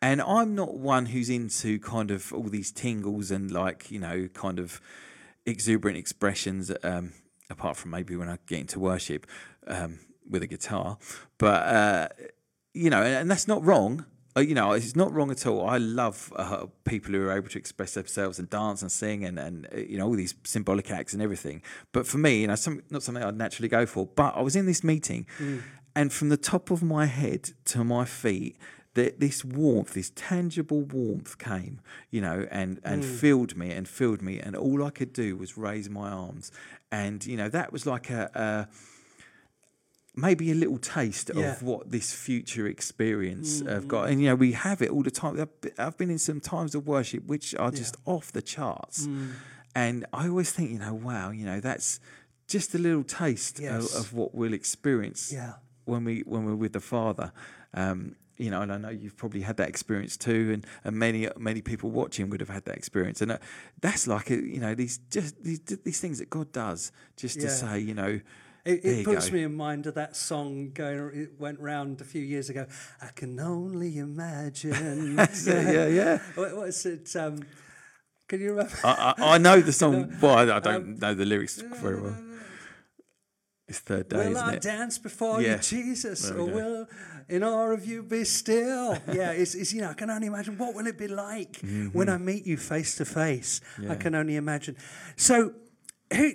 [0.00, 4.28] And I'm not one who's into kind of all these tingles and like you know
[4.34, 4.80] kind of
[5.46, 6.70] exuberant expressions.
[6.82, 7.12] Um,
[7.50, 9.26] apart from maybe when I get into worship
[9.66, 10.98] um, with a guitar,
[11.38, 12.08] but uh,
[12.74, 14.06] you know, and, and that's not wrong.
[14.36, 15.68] Uh, you know, it's not wrong at all.
[15.68, 19.38] I love uh, people who are able to express themselves and dance and sing and,
[19.38, 21.62] and uh, you know all these symbolic acts and everything.
[21.92, 24.06] But for me, you know, some, not something I'd naturally go for.
[24.06, 25.26] But I was in this meeting,
[25.94, 28.56] and from the top of my head to my feet,
[28.94, 34.22] that this warmth, this tangible warmth came, you know, and and filled me and filled
[34.22, 36.50] me, and all I could do was raise my arms,
[36.90, 38.30] and you know that was like a.
[38.34, 38.68] a
[40.14, 41.52] maybe a little taste Yeah.
[41.52, 44.08] of what this future experience have got.
[44.10, 45.48] And, you know, we have it all the time.
[45.78, 49.08] I've been in some times of worship which are just off the charts.
[49.74, 51.98] And I always think, you know, wow, you know, that's
[52.46, 53.94] just a little taste Yes.
[53.94, 55.54] of, of what we'll experience Yeah.
[55.86, 57.32] when we when we're with the Father.
[57.72, 61.28] Um, you know, and I know you've probably had that experience too, and, and many
[61.38, 63.38] many people watching would have had that experience, and uh,
[63.80, 67.48] that's like a, you know these just these, these things that God does just to
[67.48, 68.20] say, you know,
[68.64, 69.34] It, it puts go.
[69.34, 71.10] me in mind of that song going.
[71.14, 72.66] It went round a few years ago.
[73.00, 75.16] I can only imagine.
[75.46, 75.86] yeah, yeah.
[75.88, 76.18] yeah.
[76.36, 77.16] What, what is it?
[77.16, 77.44] Um,
[78.28, 78.72] can you remember?
[78.84, 80.16] I, I, I know the song.
[80.22, 82.16] Well, I, I don't know the lyrics very well.
[83.68, 84.62] It's third day, will isn't I it?
[84.62, 85.54] dance before Yeah.
[85.56, 86.44] you, Jesus, or go.
[86.46, 86.86] will
[87.28, 88.98] in awe of you be still?
[89.12, 91.60] yeah, it's, it's you know I can only imagine what will it be like
[91.92, 93.60] when I meet you face to face.
[93.78, 93.94] I Mm-hmm.
[94.00, 94.76] Can only imagine.
[95.16, 95.54] So.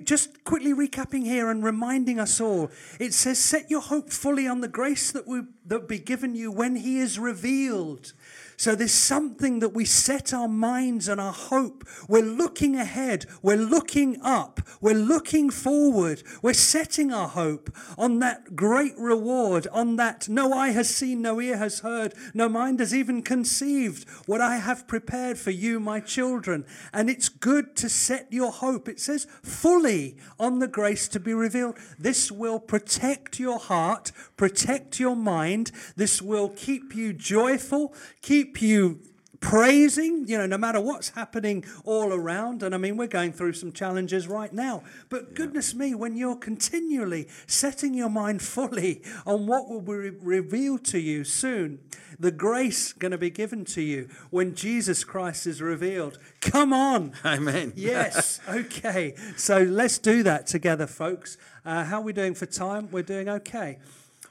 [0.04, 4.62] Just quickly recapping here and reminding us all, it says, "Set your hope fully on
[4.62, 5.48] the grace that will
[5.88, 8.14] be given you when He is revealed."
[8.60, 11.88] So there's something that we set our minds and our hope.
[12.10, 13.28] We're looking ahead.
[13.44, 14.62] We're looking up.
[14.82, 16.24] We're looking forward.
[16.42, 21.40] We're setting our hope on that great reward, on that no eye has seen, no
[21.40, 26.00] ear has heard, no mind has even conceived what I have prepared for you, my
[26.00, 26.66] children.
[26.92, 28.90] And it's good to set your hope.
[28.90, 31.78] It says fully on the grace to be revealed.
[32.00, 35.72] This will protect your heart, protect your mind.
[35.96, 37.94] This will keep you joyful,
[38.24, 39.02] keep you
[39.40, 42.64] praising, you know, no matter what's happening all around.
[42.64, 44.84] And I mean, we're going through some challenges right now.
[45.10, 50.10] But goodness me, when you're continually setting your mind fully on what will be re-
[50.22, 51.80] revealed to you soon,
[52.20, 56.18] the grace going to be given to you when Jesus Christ is revealed.
[56.42, 57.14] Come on.
[57.24, 57.74] Amen.
[57.88, 58.40] Yes.
[58.50, 59.14] Okay.
[59.36, 61.38] So let's do that together, folks.
[61.64, 62.90] Uh, how are we doing for time?
[62.92, 63.80] We're doing okay.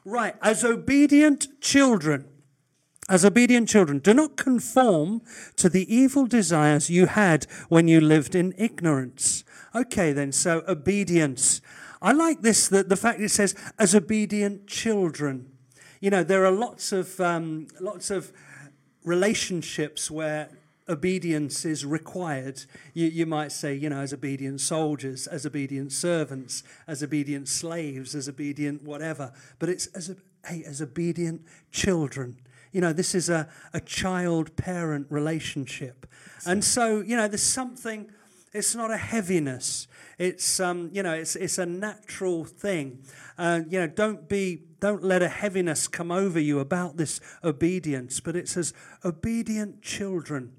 [0.05, 0.35] Right.
[0.43, 2.27] As obedient children,
[3.09, 5.23] as obedient children, do not conform
[5.57, 9.45] to the evil desires you had when you lived in ignorance.
[9.75, 10.33] Okay, then.
[10.33, 11.61] So obedience.
[12.03, 12.69] I like this.
[12.69, 15.53] The, the fact it says as obedient children.
[16.01, 18.33] You know, there are lots of um, lots of
[19.05, 20.51] relationships where
[20.89, 22.65] obedience is required.
[22.93, 28.15] You, you might say, you know, as obedient soldiers, as obedient servants, as obedient slaves,
[28.15, 29.33] as obedient whatever.
[29.59, 30.15] But it's as,
[30.47, 32.39] hey, as obedient children.
[32.77, 36.07] You know, this is a, a child parent relationship.
[36.45, 38.11] And so, you know, there's something,
[38.53, 39.89] it's not a heaviness.
[40.19, 43.03] It's, um, you know, it's, it's a natural thing.
[43.39, 48.21] Uh, you know, don't be, don't let a heaviness come over you about this obedience,
[48.21, 48.75] but it says
[49.07, 50.53] obedient children.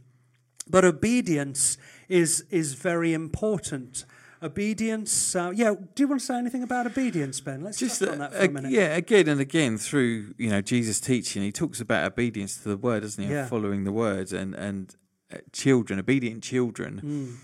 [0.68, 1.78] But obedience
[2.10, 4.06] is, is very important.
[4.44, 5.74] Obedience, uh, yeah.
[5.96, 7.64] Do you want to say anything about obedience, Ben?
[7.64, 8.72] Let's just touch on that for a minute.
[8.72, 12.78] yeah again and again through you know jesus teaching he talks about obedience to the
[12.78, 13.42] word doesn't he Yeah.
[13.42, 14.96] and following the words and and
[15.34, 17.36] uh, children obedient children Mm.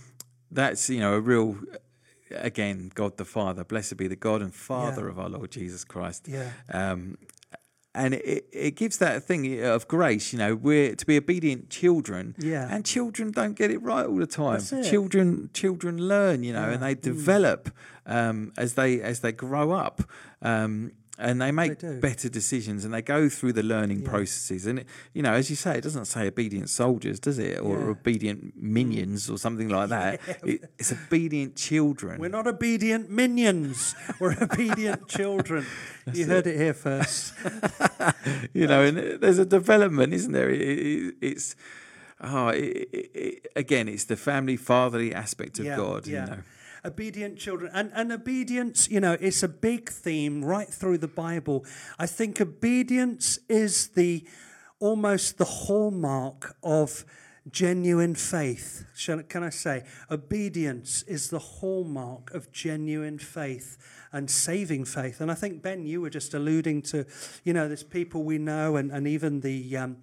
[0.52, 1.58] that's you know a real
[2.32, 5.10] again god the father blessed be the god and father Yeah.
[5.12, 6.52] of our lord jesus christ Yeah.
[6.72, 7.18] um
[7.96, 12.36] and it, it gives that thing of grace, you know, we're to be obedient children,
[12.40, 12.68] Yeah.
[12.72, 14.62] and children don't get it right all the time.
[14.84, 16.78] Children, children learn, you know, and Yeah.
[16.78, 16.82] Mm.
[16.82, 17.70] they develop
[18.06, 20.02] um, as they as they grow up,
[20.42, 22.00] um, and they make do.
[22.00, 24.10] better decisions, and they go through the learning Yeah.
[24.10, 24.66] processes.
[24.66, 27.78] And it, you know, as you say, it doesn't say obedient soldiers, does it, or
[27.80, 27.86] Yeah.
[27.90, 30.20] Obedient minions or something like that.
[30.44, 32.20] It, it's obedient children.
[32.20, 33.96] We're not obedient minions.
[34.20, 35.66] We're obedient children.
[36.14, 37.34] you heard it here first.
[38.54, 40.50] you know, and there's a development, isn't there?
[40.50, 41.56] It, it, it's
[42.22, 46.08] oh, it, it, it, again, it's the family fatherly aspect of God.
[46.08, 46.38] You know,
[46.86, 47.72] Obedient children.
[47.74, 51.66] And, and obedience, you know, it's a big theme right through the Bible.
[51.98, 54.26] I think obedience is the
[54.80, 57.06] almost the hallmark of
[57.50, 58.86] genuine faith.
[58.96, 59.84] Shall, can I say?
[60.10, 63.78] Obedience is the hallmark of genuine faith
[64.12, 65.22] and saving faith.
[65.22, 67.06] And I think, Ben, you were just alluding to,
[67.44, 69.98] you know, there's people we know, and, and even the, um,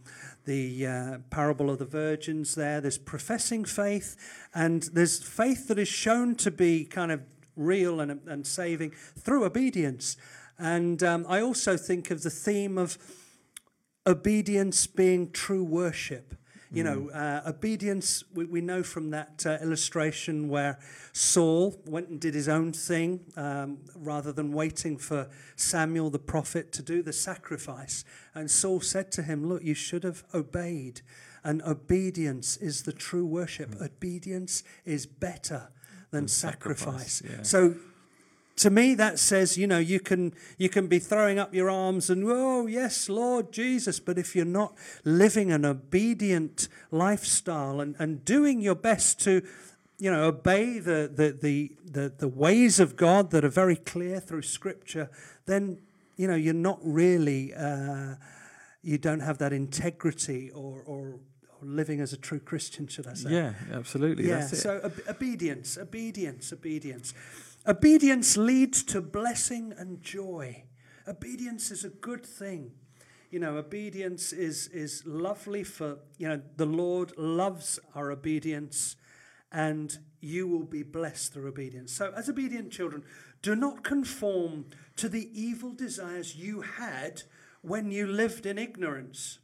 [0.50, 2.80] the uh, parable of the virgins there.
[2.80, 4.16] There's professing faith,
[4.52, 7.20] and there's faith that is shown to be kind of
[7.54, 10.16] real and, and saving through obedience.
[10.58, 12.98] And um, I also think of the theme of
[14.04, 16.34] obedience being true worship.
[16.72, 17.16] You know, mm.
[17.16, 20.78] uh, obedience, we, we know from that uh, illustration where
[21.12, 26.70] Saul went and did his own thing um, rather than waiting for Samuel the prophet
[26.72, 28.04] to do the sacrifice.
[28.34, 31.00] And Saul said to him, Look, you should have obeyed.
[31.42, 33.70] And obedience is the true worship.
[33.70, 33.86] Mm.
[33.86, 35.70] Obedience is better
[36.12, 37.16] than sacrifice.
[37.16, 37.42] sacrifice yeah.
[37.42, 37.74] So
[38.60, 42.10] to me that says you know you can you can be throwing up your arms
[42.10, 48.24] and oh yes lord jesus but if you're not living an obedient lifestyle and, and
[48.24, 49.42] doing your best to
[49.98, 54.20] you know obey the, the the, the the ways of god that are very clear
[54.20, 55.10] through scripture
[55.46, 55.78] then
[56.16, 58.14] you know you're not really uh,
[58.82, 61.20] you don't have that integrity or, or
[61.62, 63.30] living as a true Christian, should I say?
[63.30, 64.28] Yeah, absolutely.
[64.28, 64.46] Yeah.
[64.46, 67.14] So ob- obedience, obedience, obedience.
[67.66, 70.64] Obedience leads to blessing and joy.
[71.06, 72.72] Obedience is a good thing.
[73.30, 78.96] You know, obedience is, is lovely for, you know, the Lord loves our obedience
[79.52, 81.92] and you will be blessed through obedience.
[81.92, 83.04] So, as obedient children,
[83.42, 87.22] do not conform to the evil desires you had
[87.62, 89.38] when you lived in ignorance.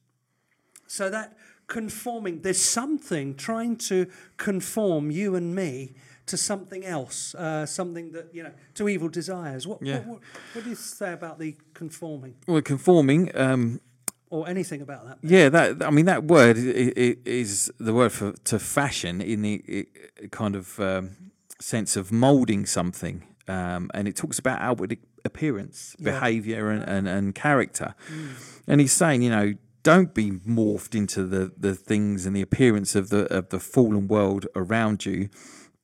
[0.87, 5.95] So, that conforming, there's something trying to conform you and me
[6.27, 9.67] to something else, uh, something that, you know, to evil desires.
[9.67, 9.99] What, yeah.
[9.99, 10.21] what, what,
[10.55, 12.35] what, do you say about the conforming?
[12.47, 13.37] Well, conforming.
[13.37, 13.81] Um,
[14.29, 15.19] or anything about that?
[15.23, 19.89] Yeah, that I mean that word is the word for to fashion in the
[20.33, 21.17] kind of um,
[21.61, 26.11] sense of molding something, um, and it talks about outward appearance, yeah.
[26.11, 27.95] behavior, and, and, and character.
[28.13, 28.61] Mm.
[28.67, 29.55] And he's saying, you know,
[29.87, 34.09] don't be morphed into the, the things and the appearance of the of the fallen
[34.09, 35.29] world around you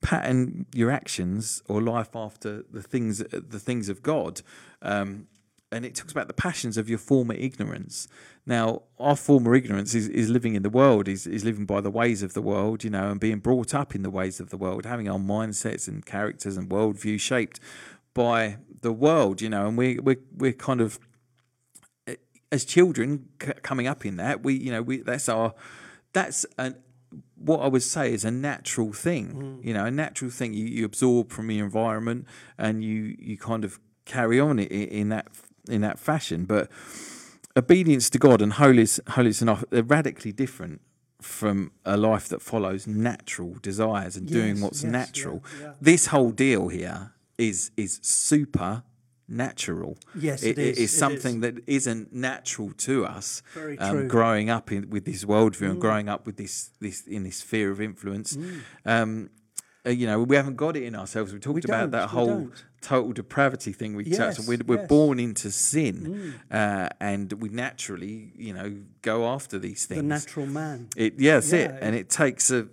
[0.01, 4.41] pattern your actions or life after the things the things of God.
[4.81, 5.27] Um,
[5.71, 8.09] and it talks about the passions of your former ignorance.
[8.45, 11.89] Now, our former ignorance is, is living in the world, is, is living by the
[11.89, 14.57] ways of the world, you know, and being brought up in the ways of the
[14.57, 17.59] world, having our mindsets and characters and worldview shaped
[18.13, 20.99] by the world, you know, and we, we, we're kind of,
[22.53, 25.55] as children c- coming up in that, we, you know, we, that's our,
[26.13, 26.75] that's an,
[27.35, 29.33] what I would say is a natural thing.
[29.33, 29.65] Mm.
[29.65, 33.65] You know, a natural thing you, you absorb from your environment and you you kind
[33.65, 35.27] of carry on in, in that
[35.67, 36.45] in that fashion.
[36.45, 36.69] But
[37.57, 40.81] obedience to God and holiness, holiness enough, they're radically different
[41.21, 45.43] from a life that follows natural desires and yes, doing what's yes, natural.
[45.59, 45.73] Yeah, yeah.
[45.81, 48.83] This whole deal here is is super
[49.27, 49.97] natural.
[50.15, 50.97] Yes, it, it is.
[50.97, 51.41] something is.
[51.41, 53.41] that isn't natural to us.
[53.53, 54.07] Very um, true.
[54.07, 55.71] Growing up in, with this worldview mm.
[55.71, 58.35] and growing up with this this in this sphere of influence.
[58.35, 58.61] Mm.
[58.85, 59.29] Um,
[59.85, 61.33] uh, you know, we haven't got it in ourselves.
[61.33, 62.49] We talked we about that whole
[62.83, 63.95] total depravity thing.
[63.95, 64.47] We yes, touched.
[64.47, 65.95] We're, we're born into sin,
[66.51, 66.55] mm.
[66.55, 70.01] uh, and we naturally, you know, go after these things.
[70.01, 70.89] The natural man.
[70.95, 71.77] It, yeah, that's yeah, it.
[71.81, 72.67] And it takes a,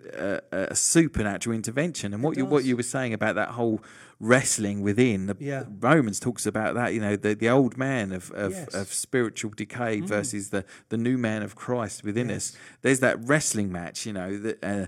[0.53, 2.13] a, a supernatural intervention.
[2.13, 3.81] And what you what you were saying about that whole
[4.21, 5.27] wrestling within.
[5.27, 5.65] The yeah.
[5.81, 8.75] Romans talks about that, you know, the, the old man of, of, yes.
[8.75, 10.07] of spiritual decay mm.
[10.07, 12.37] versus the, the new man of Christ within yes.
[12.37, 12.59] us.
[12.83, 14.87] There's that wrestling match, you know, that, uh,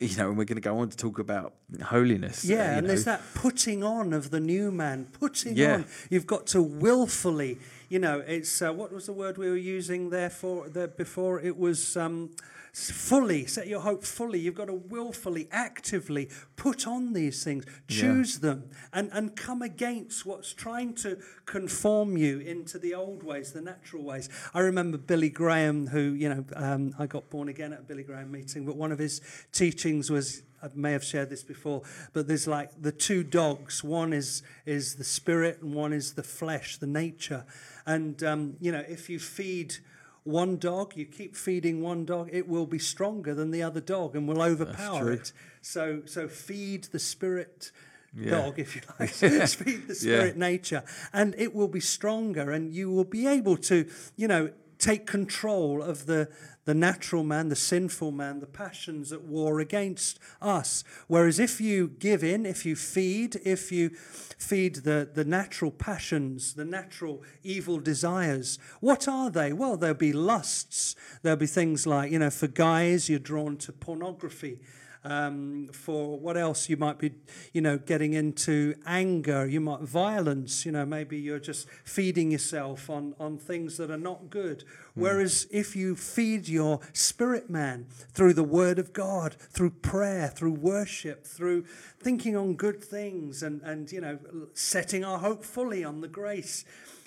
[0.00, 2.46] you know, and we're going to go on to talk about holiness.
[2.46, 2.88] Yeah, uh, and know.
[2.88, 5.74] there's that putting on of the new man, putting yeah.
[5.74, 5.84] on.
[6.10, 10.10] You've got to willfully, you know, it's, uh, what was the word we were using
[10.10, 11.40] there for, there before?
[11.40, 12.30] It was, um,
[12.72, 14.38] fully, set your hope fully.
[14.38, 18.50] You've got to willfully, actively put on these things, choose yeah.
[18.50, 23.60] them, and, and come against what's trying to conform you into the old ways, the
[23.60, 24.30] natural ways.
[24.54, 28.04] I remember Billy Graham, who, you know, um, I got born again at a Billy
[28.04, 29.20] Graham meeting, but one of his
[29.52, 31.82] teachings was I may have shared this before,
[32.12, 33.82] but there's like the two dogs.
[33.82, 37.44] One is is the spirit, and one is the flesh, the nature.
[37.84, 39.78] And um, you know, if you feed
[40.24, 44.14] one dog, you keep feeding one dog, it will be stronger than the other dog
[44.14, 45.32] and will overpower it.
[45.60, 47.72] So, so feed the spirit
[48.14, 48.30] yeah.
[48.30, 50.40] dog, if you like, feed the spirit yeah.
[50.40, 54.50] nature, and it will be stronger, and you will be able to, you know,
[54.82, 56.28] take control of the,
[56.64, 60.82] the natural man, the sinful man, the passions at war against us.
[61.06, 66.54] Whereas if you give in, if you feed, if you feed the, the natural passions,
[66.54, 69.52] the natural evil desires, what are they?
[69.52, 70.96] Well, there'll be lusts.
[71.22, 74.58] There'll be things like, you know, for guys, you're drawn to pornography
[75.04, 77.12] um, for what else you might be,
[77.52, 82.88] you know, getting into anger, you might violence, you know, maybe you're just feeding yourself
[82.88, 84.60] on, on things that are not good.
[84.60, 84.64] Mm.
[84.94, 90.52] Whereas if you feed your spirit man through the word of God, through prayer, through
[90.52, 91.64] worship, through
[91.98, 94.18] thinking on good things and, and you know,
[94.54, 96.64] setting our hope fully on the grace,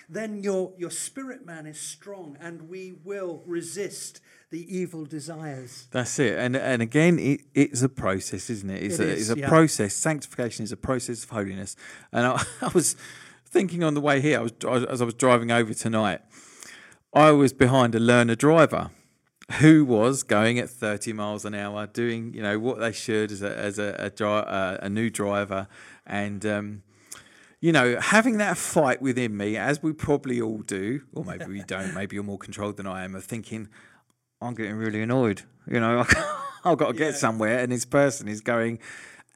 [0.09, 4.19] then your, your spirit man is strong and we will resist
[4.55, 5.87] the evil desires.
[5.91, 6.37] That's it.
[6.37, 8.83] And and again, it, it's a process, isn't it?
[8.83, 9.49] It's it a, is, it's a yeah.
[9.49, 9.93] process.
[9.93, 11.75] Sanctification is a process of holiness.
[12.13, 12.95] And I, I, was
[13.45, 14.53] thinking on the way here, I was
[14.89, 16.21] as I was driving over tonight,
[17.13, 18.91] I was behind a learner driver
[19.59, 23.41] who was going at 30 miles an hour, doing you know what they should as
[23.41, 25.67] a as a a, a, a new driver,
[26.05, 26.45] and.
[26.45, 26.83] Um,
[27.61, 31.63] you know, having that fight within me, as we probably all do, or maybe we
[31.63, 33.69] don't, maybe you're more controlled than I am, of thinking,
[34.41, 35.43] I'm getting really annoyed.
[35.67, 36.05] You know,
[36.65, 37.17] I've got to get yeah.
[37.17, 38.79] somewhere, and this person is going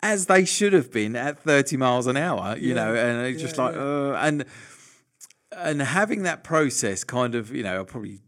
[0.01, 2.57] as they should have been at 30 miles an hour.
[2.57, 2.73] You yeah.
[2.75, 4.45] know, and it's just like, uh, and
[5.51, 8.19] and having that process, kind of, you know, probably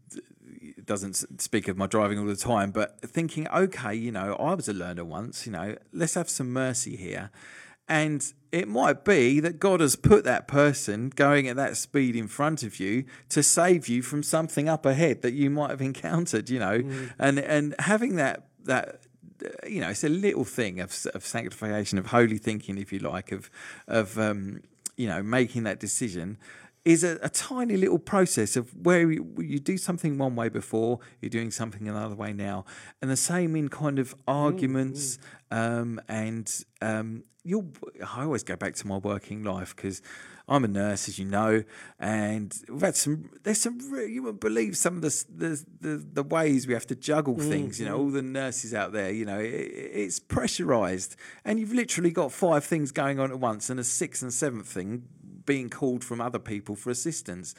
[0.84, 4.68] doesn't speak of my driving all the time, but thinking, okay, you know, I was
[4.68, 5.46] a learner once.
[5.46, 7.30] You know, let's have some mercy here
[7.92, 12.26] and it might be that God has put that person going at that speed in
[12.26, 16.48] front of you to save you from something up ahead that you might have encountered,
[16.48, 16.78] you know.
[16.78, 17.12] Mm.
[17.18, 19.02] And and having that that
[19.66, 23.30] you know, it's a little thing of, of sanctification, of holy thinking, if you like,
[23.30, 23.50] of
[23.86, 24.62] of um,
[24.96, 26.38] you know making that decision
[26.84, 30.98] is a, a, tiny little process of where you, you, do something one way before,
[31.20, 32.64] you're doing something another way now,
[33.00, 35.42] and the same in kind of arguments mm, mm.
[35.52, 37.68] Um, and um, you'll.
[38.16, 40.02] I always go back to my working life because
[40.48, 41.64] I'm a nurse, as you know,
[41.98, 43.30] and we've had some.
[43.42, 43.78] There's some.
[43.80, 47.48] You wouldn't believe some of the the the, the ways we have to juggle mm,
[47.48, 47.80] things.
[47.80, 49.10] You know, all the nurses out there.
[49.10, 53.70] You know, it, it's pressurized, and you've literally got five things going on at once,
[53.70, 55.04] and a sixth and seventh thing
[55.44, 57.54] being called from other people for assistance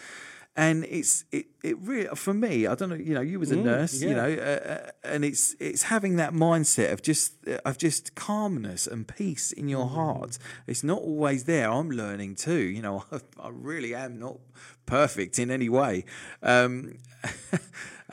[0.55, 3.55] and it's it, it really for me i don't know you know you was a
[3.55, 4.09] mm, nurse yeah.
[4.09, 7.33] you know uh, uh, and it's it's having that mindset of just
[7.65, 9.95] of just calmness and peace in your mm.
[9.95, 10.37] heart
[10.67, 14.37] it's not always there i'm learning too you know i, I really am not
[14.85, 16.05] perfect in any way
[16.41, 16.97] um,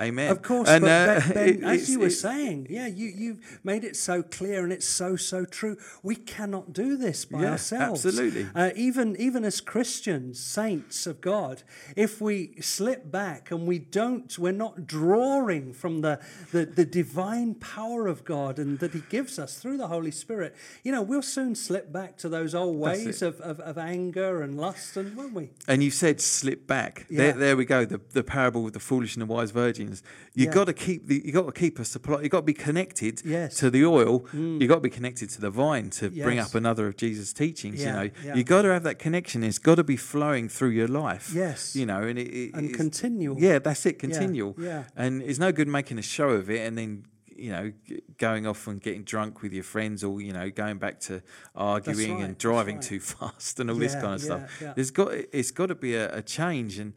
[0.00, 0.30] Amen.
[0.30, 3.84] Of course, and, but uh, ben, it, as you were saying, yeah, you you've made
[3.84, 5.76] it so clear, and it's so so true.
[6.02, 8.06] We cannot do this by yeah, ourselves.
[8.06, 8.46] Absolutely.
[8.54, 11.62] Uh, even even as Christians, saints of God,
[11.96, 16.18] if we slip back and we don't, we're not drawing from the
[16.52, 20.56] the, the divine power of God and that He gives us through the Holy Spirit.
[20.82, 24.56] You know, we'll soon slip back to those old ways of, of, of, anger and
[24.56, 25.50] lust, and won't we?
[25.68, 27.06] And you said slip back.
[27.08, 27.18] Yeah.
[27.18, 27.84] There, there we go.
[27.84, 30.02] The the parable of the foolish and the wise virgins.
[30.34, 30.52] you yeah.
[30.52, 32.22] got to keep the you got to keep a supply.
[32.22, 33.56] You got to be connected yes.
[33.58, 34.20] to the oil.
[34.34, 34.60] Mm.
[34.60, 36.24] You got to be connected to the vine to yes.
[36.24, 37.82] bring up another of Jesus' teachings.
[37.82, 38.02] Yeah.
[38.02, 39.42] You know, you got to have that connection.
[39.42, 41.32] It's got to be flowing through your life.
[41.34, 43.38] Yes, you know, and it, it and continual.
[43.38, 43.98] Yeah, that's it.
[43.98, 44.54] Continual.
[44.58, 44.84] Yeah.
[44.96, 47.04] and it's no good making a show of it and then
[47.40, 47.72] you know,
[48.18, 51.22] going off and getting drunk with your friends, or you know, going back to
[51.54, 52.84] arguing right, and driving right.
[52.84, 54.62] too fast and all yeah, this kind of yeah, stuff.
[54.62, 54.72] Yeah.
[54.74, 56.92] There's got it's got to be a, a, change, and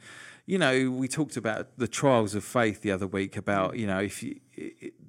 [0.46, 4.00] you know, we talked about the trials of faith the other week about, you know,
[4.00, 4.40] if you,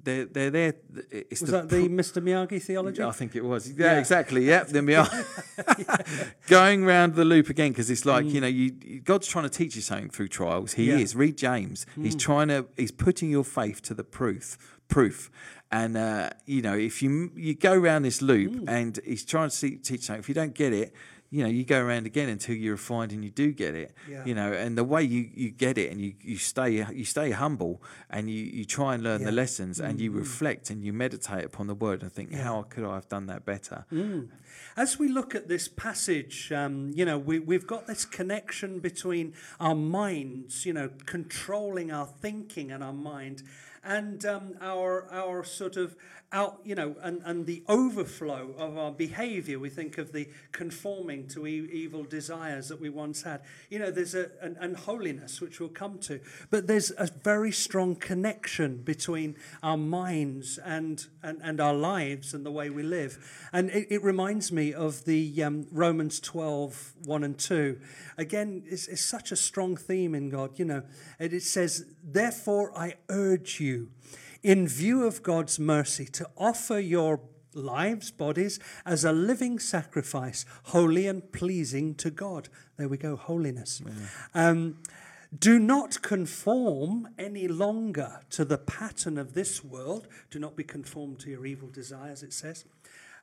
[0.01, 0.73] they're, they're there.
[1.11, 2.23] It's was the that the Mr.
[2.23, 3.03] Miyagi theology?
[3.03, 3.69] I think it was.
[3.75, 3.99] Yeah, yeah.
[3.99, 4.45] exactly.
[4.45, 6.33] Yep, the Miyagi.
[6.47, 8.31] Going round the loop again because it's like, mm.
[8.31, 10.73] you know, you, God's trying to teach you something through trials.
[10.73, 10.97] He yeah.
[10.97, 11.15] is.
[11.15, 11.85] Read James.
[11.97, 12.05] Mm.
[12.05, 14.74] He's trying to, he's putting your faith to the proof.
[14.87, 15.31] Proof,
[15.71, 18.69] and uh, you know if you you go around this loop mm.
[18.69, 20.19] and he's trying to see, teach something.
[20.19, 20.93] If you don't get it,
[21.35, 23.93] you know, you go around again until you're refined and you do get it.
[24.09, 24.23] Yeah.
[24.25, 27.31] You know, and the way you, you get it and you, you stay you stay
[27.31, 29.27] humble and you, you try and learn yeah.
[29.27, 29.89] the lessons mm-hmm.
[29.89, 30.17] and you mm.
[30.19, 32.43] reflect and you meditate upon the word and think, yeah.
[32.43, 33.85] how could I have done that better?
[33.91, 34.29] Mm.
[34.77, 39.33] As we look at this passage, um, you know, we, we've got this connection between
[39.59, 43.43] our minds, you know, controlling our thinking and our mind
[43.83, 45.95] and um, our our sort of
[46.31, 49.57] out, you know, and, and the overflow of our behavior.
[49.57, 53.41] We think of the conforming to e- evil desires that we once had.
[53.69, 56.19] You know, there's a, an, and holiness, which we'll come to.
[56.49, 62.45] But there's a very strong connection between our minds and, and, and our lives and
[62.45, 63.47] the way we live.
[63.53, 67.79] And it, it reminds me of the um, Romans 12, 1 and 2.
[68.17, 70.83] Again, it's, it's such a strong theme in God, you know.
[71.19, 73.89] And it says, Therefore I urge you
[74.43, 77.19] in view of God's mercy, to offer your
[77.55, 82.49] lives, bodies, as a living sacrifice, holy and pleasing to God.
[82.77, 83.81] There we go, holiness.
[83.83, 84.49] Yeah.
[84.49, 84.77] Um,
[85.37, 90.07] do not conform any longer to the pattern of this world.
[90.29, 92.65] Do not be conformed to your evil desires, it says,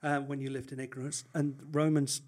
[0.03, 1.25] uh, when you lived in ignorance.
[1.35, 2.23] And Romans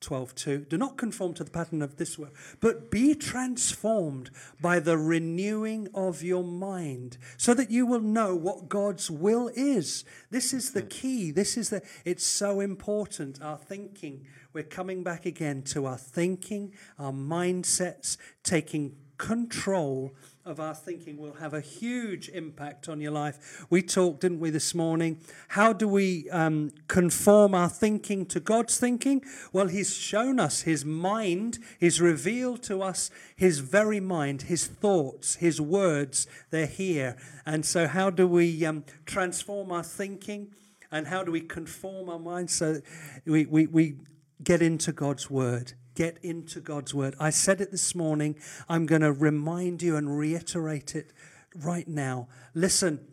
[0.00, 4.30] 12:2 Do not conform to the pattern of this world, but be transformed
[4.60, 10.04] by the renewing of your mind, so that you will know what God's will is.
[10.30, 11.30] This is the key.
[11.30, 14.26] This is the it's so important our thinking.
[14.52, 20.14] We're coming back again to our thinking, our mindsets taking control
[20.50, 23.64] of our thinking will have a huge impact on your life.
[23.70, 25.20] We talked, didn't we, this morning?
[25.48, 29.22] How do we um, conform our thinking to God's thinking?
[29.52, 35.36] Well, He's shown us His mind, He's revealed to us His very mind, His thoughts,
[35.36, 37.16] His words, they're here.
[37.46, 40.48] And so, how do we um, transform our thinking?
[40.92, 42.80] And how do we conform our minds so
[43.24, 43.98] we, we, we
[44.42, 45.74] get into God's word?
[46.00, 47.14] Get into God's word.
[47.20, 48.34] I said it this morning.
[48.70, 51.12] I'm going to remind you and reiterate it
[51.54, 52.26] right now.
[52.54, 53.06] Listen,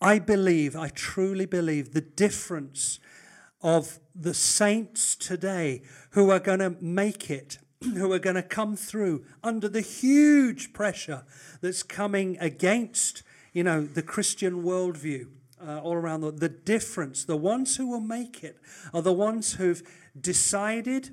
[0.00, 3.00] I believe, I truly believe the difference
[3.60, 8.76] of the saints today who are going to make it, who are going to come
[8.76, 11.24] through under the huge pressure
[11.60, 13.22] that's coming against,
[13.52, 15.26] you know, the Christian worldview.
[15.64, 18.56] Uh, all around the, the difference, the ones who will make it
[18.92, 19.80] are the ones who've
[20.20, 21.10] decided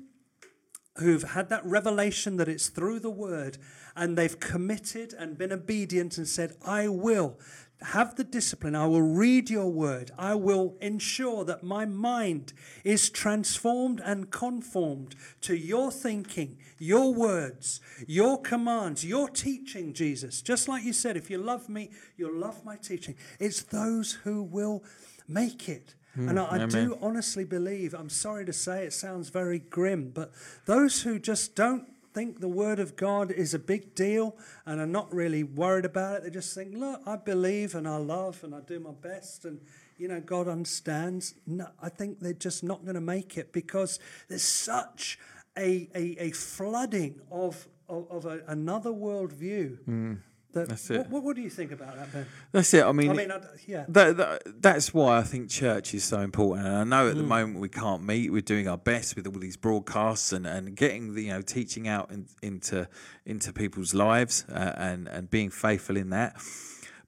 [0.96, 3.58] who've had that revelation that it's through the word
[3.96, 7.38] and they've committed and been obedient and said, I will
[7.82, 8.74] have the discipline.
[8.74, 10.10] I will read your word.
[10.18, 12.52] I will ensure that my mind
[12.84, 20.42] is transformed and conformed to your thinking, your words, your commands, your teaching, Jesus.
[20.42, 23.14] Just like you said, if you love me, you'll love my teaching.
[23.38, 24.84] It's those who will
[25.26, 25.94] make it.
[26.16, 30.10] Mm, and I, I do honestly believe, I'm sorry to say it sounds very grim,
[30.10, 30.32] but
[30.66, 34.36] those who just don't think the word of God is a big deal
[34.66, 37.96] and are not really worried about it, they just think, look, I believe and I
[37.96, 39.60] love and I do my best and,
[39.96, 41.34] you know, God understands.
[41.46, 45.18] No, I think they're just not going to make it because there's such
[45.56, 49.78] a, a, a flooding of, of, of a, another worldview.
[49.88, 50.18] Mm
[50.52, 51.08] that, that's it.
[51.08, 52.26] What, what, do you think about that, Ben?
[52.52, 52.84] That's it.
[52.84, 53.84] I mean, I mean, I, yeah.
[53.88, 56.66] That, that, that's why I think church is so important.
[56.66, 57.18] And I know at mm.
[57.18, 58.32] the moment we can't meet.
[58.32, 61.88] We're doing our best with all these broadcasts and, and getting the you know teaching
[61.88, 62.88] out in, into
[63.24, 66.36] into people's lives uh, and and being faithful in that.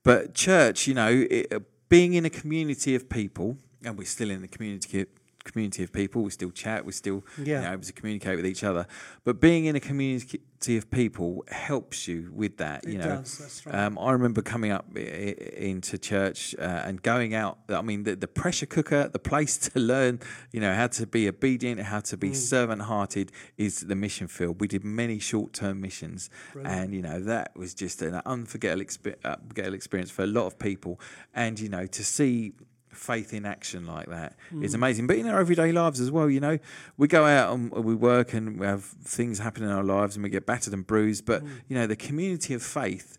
[0.05, 1.53] But church, you know, it,
[1.89, 5.07] being in a community of people, and we're still in the community
[5.45, 6.23] community of people.
[6.23, 6.85] We still chat.
[6.85, 7.45] We still yeah.
[7.45, 8.87] you know, able to communicate with each other.
[9.25, 10.41] But being in a community
[10.71, 12.85] of people helps you with that.
[12.85, 13.75] It you know, does, right.
[13.75, 17.59] um, I remember coming up into church uh, and going out.
[17.69, 20.21] I mean, the, the, pressure cooker, the place to learn,
[20.53, 22.37] you know, how to be obedient, how to be mm.
[22.37, 24.61] servant-hearted, is the mission field.
[24.61, 26.81] We did many short-term missions, Brilliant.
[26.81, 31.01] and you know that was just an unforgettable experience for a lot of people.
[31.35, 32.53] And you know, to see
[32.93, 34.65] faith in action like that mm.
[34.65, 35.07] is amazing.
[35.07, 36.59] But in our everyday lives as well, you know,
[36.97, 40.23] we go out and we work and we have things happen in our lives and
[40.23, 41.25] we get battered and bruised.
[41.25, 41.51] But, mm.
[41.69, 43.19] you know, the community of faith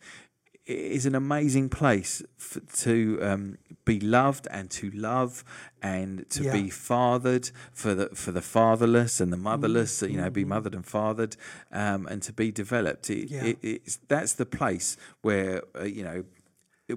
[0.65, 5.43] is an amazing place for, to um, be loved and to love
[5.81, 6.53] and to yeah.
[6.53, 10.01] be fathered for the for the fatherless and the motherless.
[10.01, 10.11] Mm.
[10.11, 10.49] You know, be mm-hmm.
[10.49, 11.35] mothered and fathered,
[11.71, 13.09] um, and to be developed.
[13.09, 13.53] It, yeah.
[13.61, 16.23] it, that's the place where uh, you know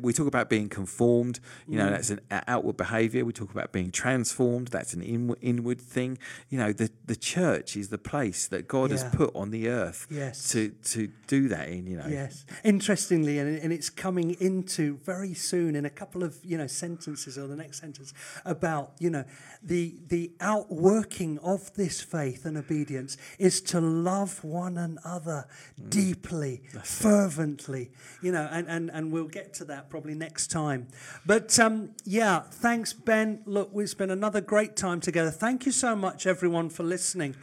[0.01, 1.91] we talk about being conformed you know mm.
[1.91, 6.19] that's an outward behavior we talk about being transformed that's an inward, inward thing
[6.49, 8.99] you know the the church is the place that god yeah.
[8.99, 10.51] has put on the earth yes.
[10.51, 15.35] to to do that in you know yes interestingly and, and it's coming into very
[15.35, 18.13] soon in a couple of you know sentences or the next sentence
[18.45, 19.25] about you know
[19.63, 25.47] the the outworking of this faith and obedience is to love one another
[25.81, 25.91] mm.
[25.91, 27.91] deeply that's fervently
[28.23, 30.89] you know and and and we'll get to that probably next time.
[31.25, 33.43] But um, yeah, thanks, Ben.
[33.47, 35.31] Look, it's been another great time together.
[35.31, 37.37] Thank you so much, everyone, for listening.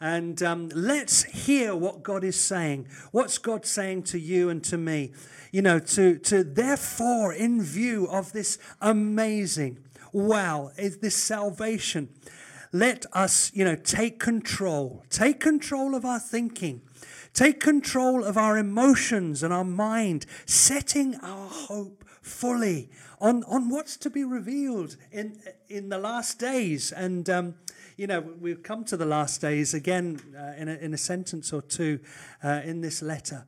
[0.00, 2.86] And um, let's hear what God is saying.
[3.10, 5.12] What's God saying to you and to me?
[5.50, 9.78] You know, to, to therefore, in view of this amazing,
[10.12, 12.10] wow, is this salvation,
[12.72, 15.04] let us, you know, take control.
[15.10, 16.82] Take control of our thinking.
[17.38, 23.96] Take control of our emotions and our mind, setting our hope fully on, on what's
[23.98, 26.90] to be revealed in, in the last days.
[26.90, 27.54] And, um,
[27.96, 31.52] you know, we've come to the last days again uh, in, a, in a sentence
[31.52, 32.00] or two
[32.42, 33.46] uh, in this letter.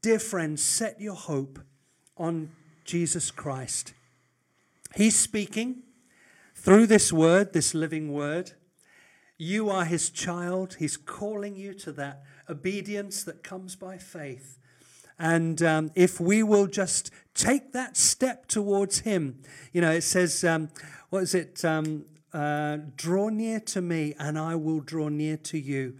[0.00, 1.58] Dear friends, set your hope
[2.16, 2.52] on
[2.84, 3.94] Jesus Christ.
[4.94, 5.82] He's speaking
[6.54, 8.52] through this word, this living word.
[9.36, 10.76] You are his child.
[10.78, 14.58] He's calling you to that obedience that comes by faith.
[15.18, 19.42] And um, if we will just take that step towards Him,
[19.72, 20.70] you know, it says, um,
[21.10, 21.64] what is it?
[21.64, 25.94] Um, uh, draw near to me, and I will draw near to you.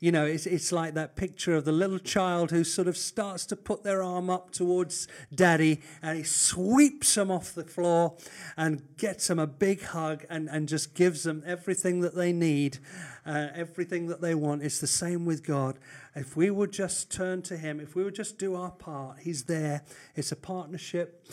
[0.00, 3.44] You know, it's, it's like that picture of the little child who sort of starts
[3.46, 8.16] to put their arm up towards daddy and he sweeps them off the floor
[8.56, 12.78] and gets them a big hug and, and just gives them everything that they need,
[13.26, 14.62] uh, everything that they want.
[14.62, 15.80] It's the same with God.
[16.14, 19.44] If we would just turn to Him, if we would just do our part, He's
[19.44, 19.82] there.
[20.14, 21.26] It's a partnership.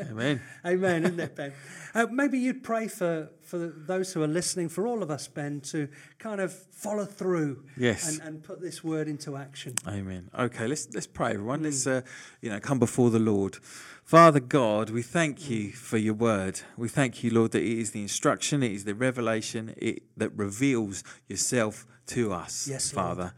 [0.00, 0.40] Amen.
[0.66, 1.52] Amen, isn't it, Ben?
[1.94, 5.60] Uh, maybe you'd pray for, for those who are listening, for all of us, Ben,
[5.62, 8.08] to kind of follow through yes.
[8.08, 9.74] and, and put this word into action.
[9.86, 10.30] Amen.
[10.38, 11.60] Okay, let's let's pray, everyone.
[11.60, 11.64] Mm.
[11.64, 12.02] Let's uh,
[12.40, 13.56] you know come before the Lord.
[14.04, 15.50] Father God, we thank mm.
[15.50, 16.60] you for your word.
[16.76, 20.30] We thank you, Lord, that it is the instruction, it is the revelation it, that
[20.36, 23.22] reveals yourself to us, yes, Father.
[23.22, 23.32] Lord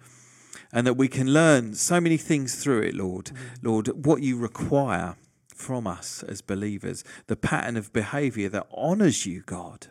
[0.72, 3.26] and that we can learn so many things through it, Lord.
[3.26, 3.36] Mm.
[3.62, 5.16] Lord, what you require
[5.56, 9.88] from us as believers, the pattern of behavior that honors you, God,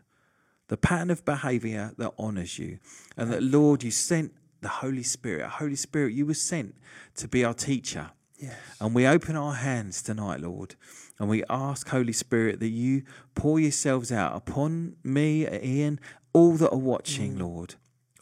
[0.67, 2.79] the pattern of behavior that honors you,
[3.17, 5.47] and that, Lord, you sent the Holy Spirit.
[5.47, 6.75] Holy Spirit, you were sent
[7.15, 8.11] to be our teacher.
[8.37, 8.55] Yes.
[8.81, 10.75] And we open our hands tonight, Lord,
[11.19, 13.03] and we ask, Holy Spirit, that you
[13.33, 15.99] pour yourselves out upon me, Ian,
[16.33, 17.41] all that are watching, mm.
[17.41, 17.75] Lord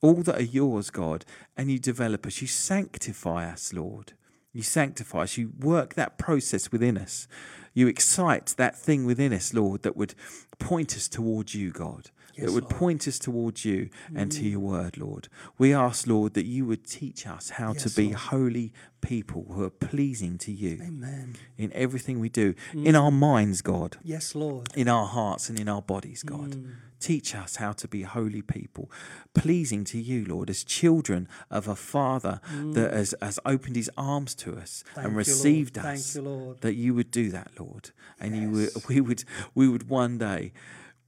[0.04, 1.24] all that are yours, God,
[1.56, 2.42] and you develop us.
[2.42, 4.14] You sanctify us, Lord.
[4.54, 5.38] You sanctify us.
[5.38, 7.28] You work that process within us.
[7.74, 10.14] You excite that thing within us, Lord, that would
[10.60, 12.12] point us towards you, God.
[12.34, 12.76] Yes, that would Lord.
[12.76, 14.22] point us towards you mm.
[14.22, 14.52] and to mm.
[14.52, 15.28] your word, Lord.
[15.58, 18.18] We ask, Lord, that you would teach us how yes, to be Lord.
[18.18, 20.80] holy people who are pleasing to you.
[20.82, 21.36] Amen.
[21.58, 22.86] In everything we do, mm.
[22.86, 23.98] in our minds, God.
[24.04, 24.70] Yes, Lord.
[24.76, 26.52] In our hearts and in our bodies, God.
[26.52, 26.72] Mm.
[27.00, 28.90] Teach us how to be holy people,
[29.34, 32.74] pleasing to you, Lord, as children of a Father mm.
[32.76, 36.14] that has, has opened his arms to us Thank and received you, us.
[36.14, 36.62] Thank you, Lord.
[36.62, 38.42] that you would do that, Lord, and yes.
[38.42, 39.24] you would, we would
[39.54, 40.54] we would one day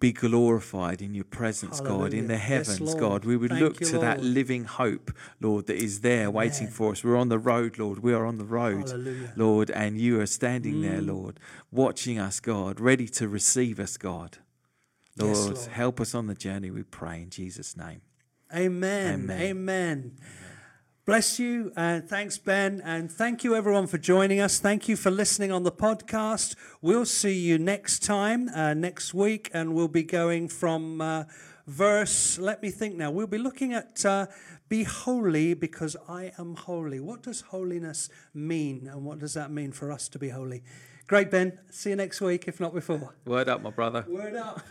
[0.05, 1.99] be glorified in your presence, Hallelujah.
[1.99, 3.25] God, in the heavens, yes, God.
[3.25, 4.05] We would Thank look you, to Lord.
[4.05, 6.33] that living hope, Lord, that is there Amen.
[6.33, 7.03] waiting for us.
[7.03, 7.99] We're on the road, Lord.
[7.99, 9.33] We are on the road, Hallelujah.
[9.35, 10.81] Lord, and you are standing mm.
[10.83, 11.39] there, Lord,
[11.71, 14.37] watching us, God, ready to receive us, God.
[15.17, 18.01] Lord, yes, Lord, help us on the journey, we pray in Jesus' name.
[18.53, 19.23] Amen.
[19.23, 19.41] Amen.
[19.41, 20.17] Amen.
[21.05, 22.81] Bless you and thanks, Ben.
[22.83, 24.59] And thank you, everyone, for joining us.
[24.59, 26.55] Thank you for listening on the podcast.
[26.81, 31.25] We'll see you next time, uh, next week, and we'll be going from uh,
[31.67, 33.11] verse, let me think now.
[33.11, 34.27] We'll be looking at uh,
[34.67, 36.99] be holy because I am holy.
[36.99, 38.89] What does holiness mean?
[38.91, 40.63] And what does that mean for us to be holy?
[41.05, 41.59] Great, Ben.
[41.69, 43.13] See you next week, if not before.
[43.25, 44.05] Word up, my brother.
[44.07, 44.61] Word up.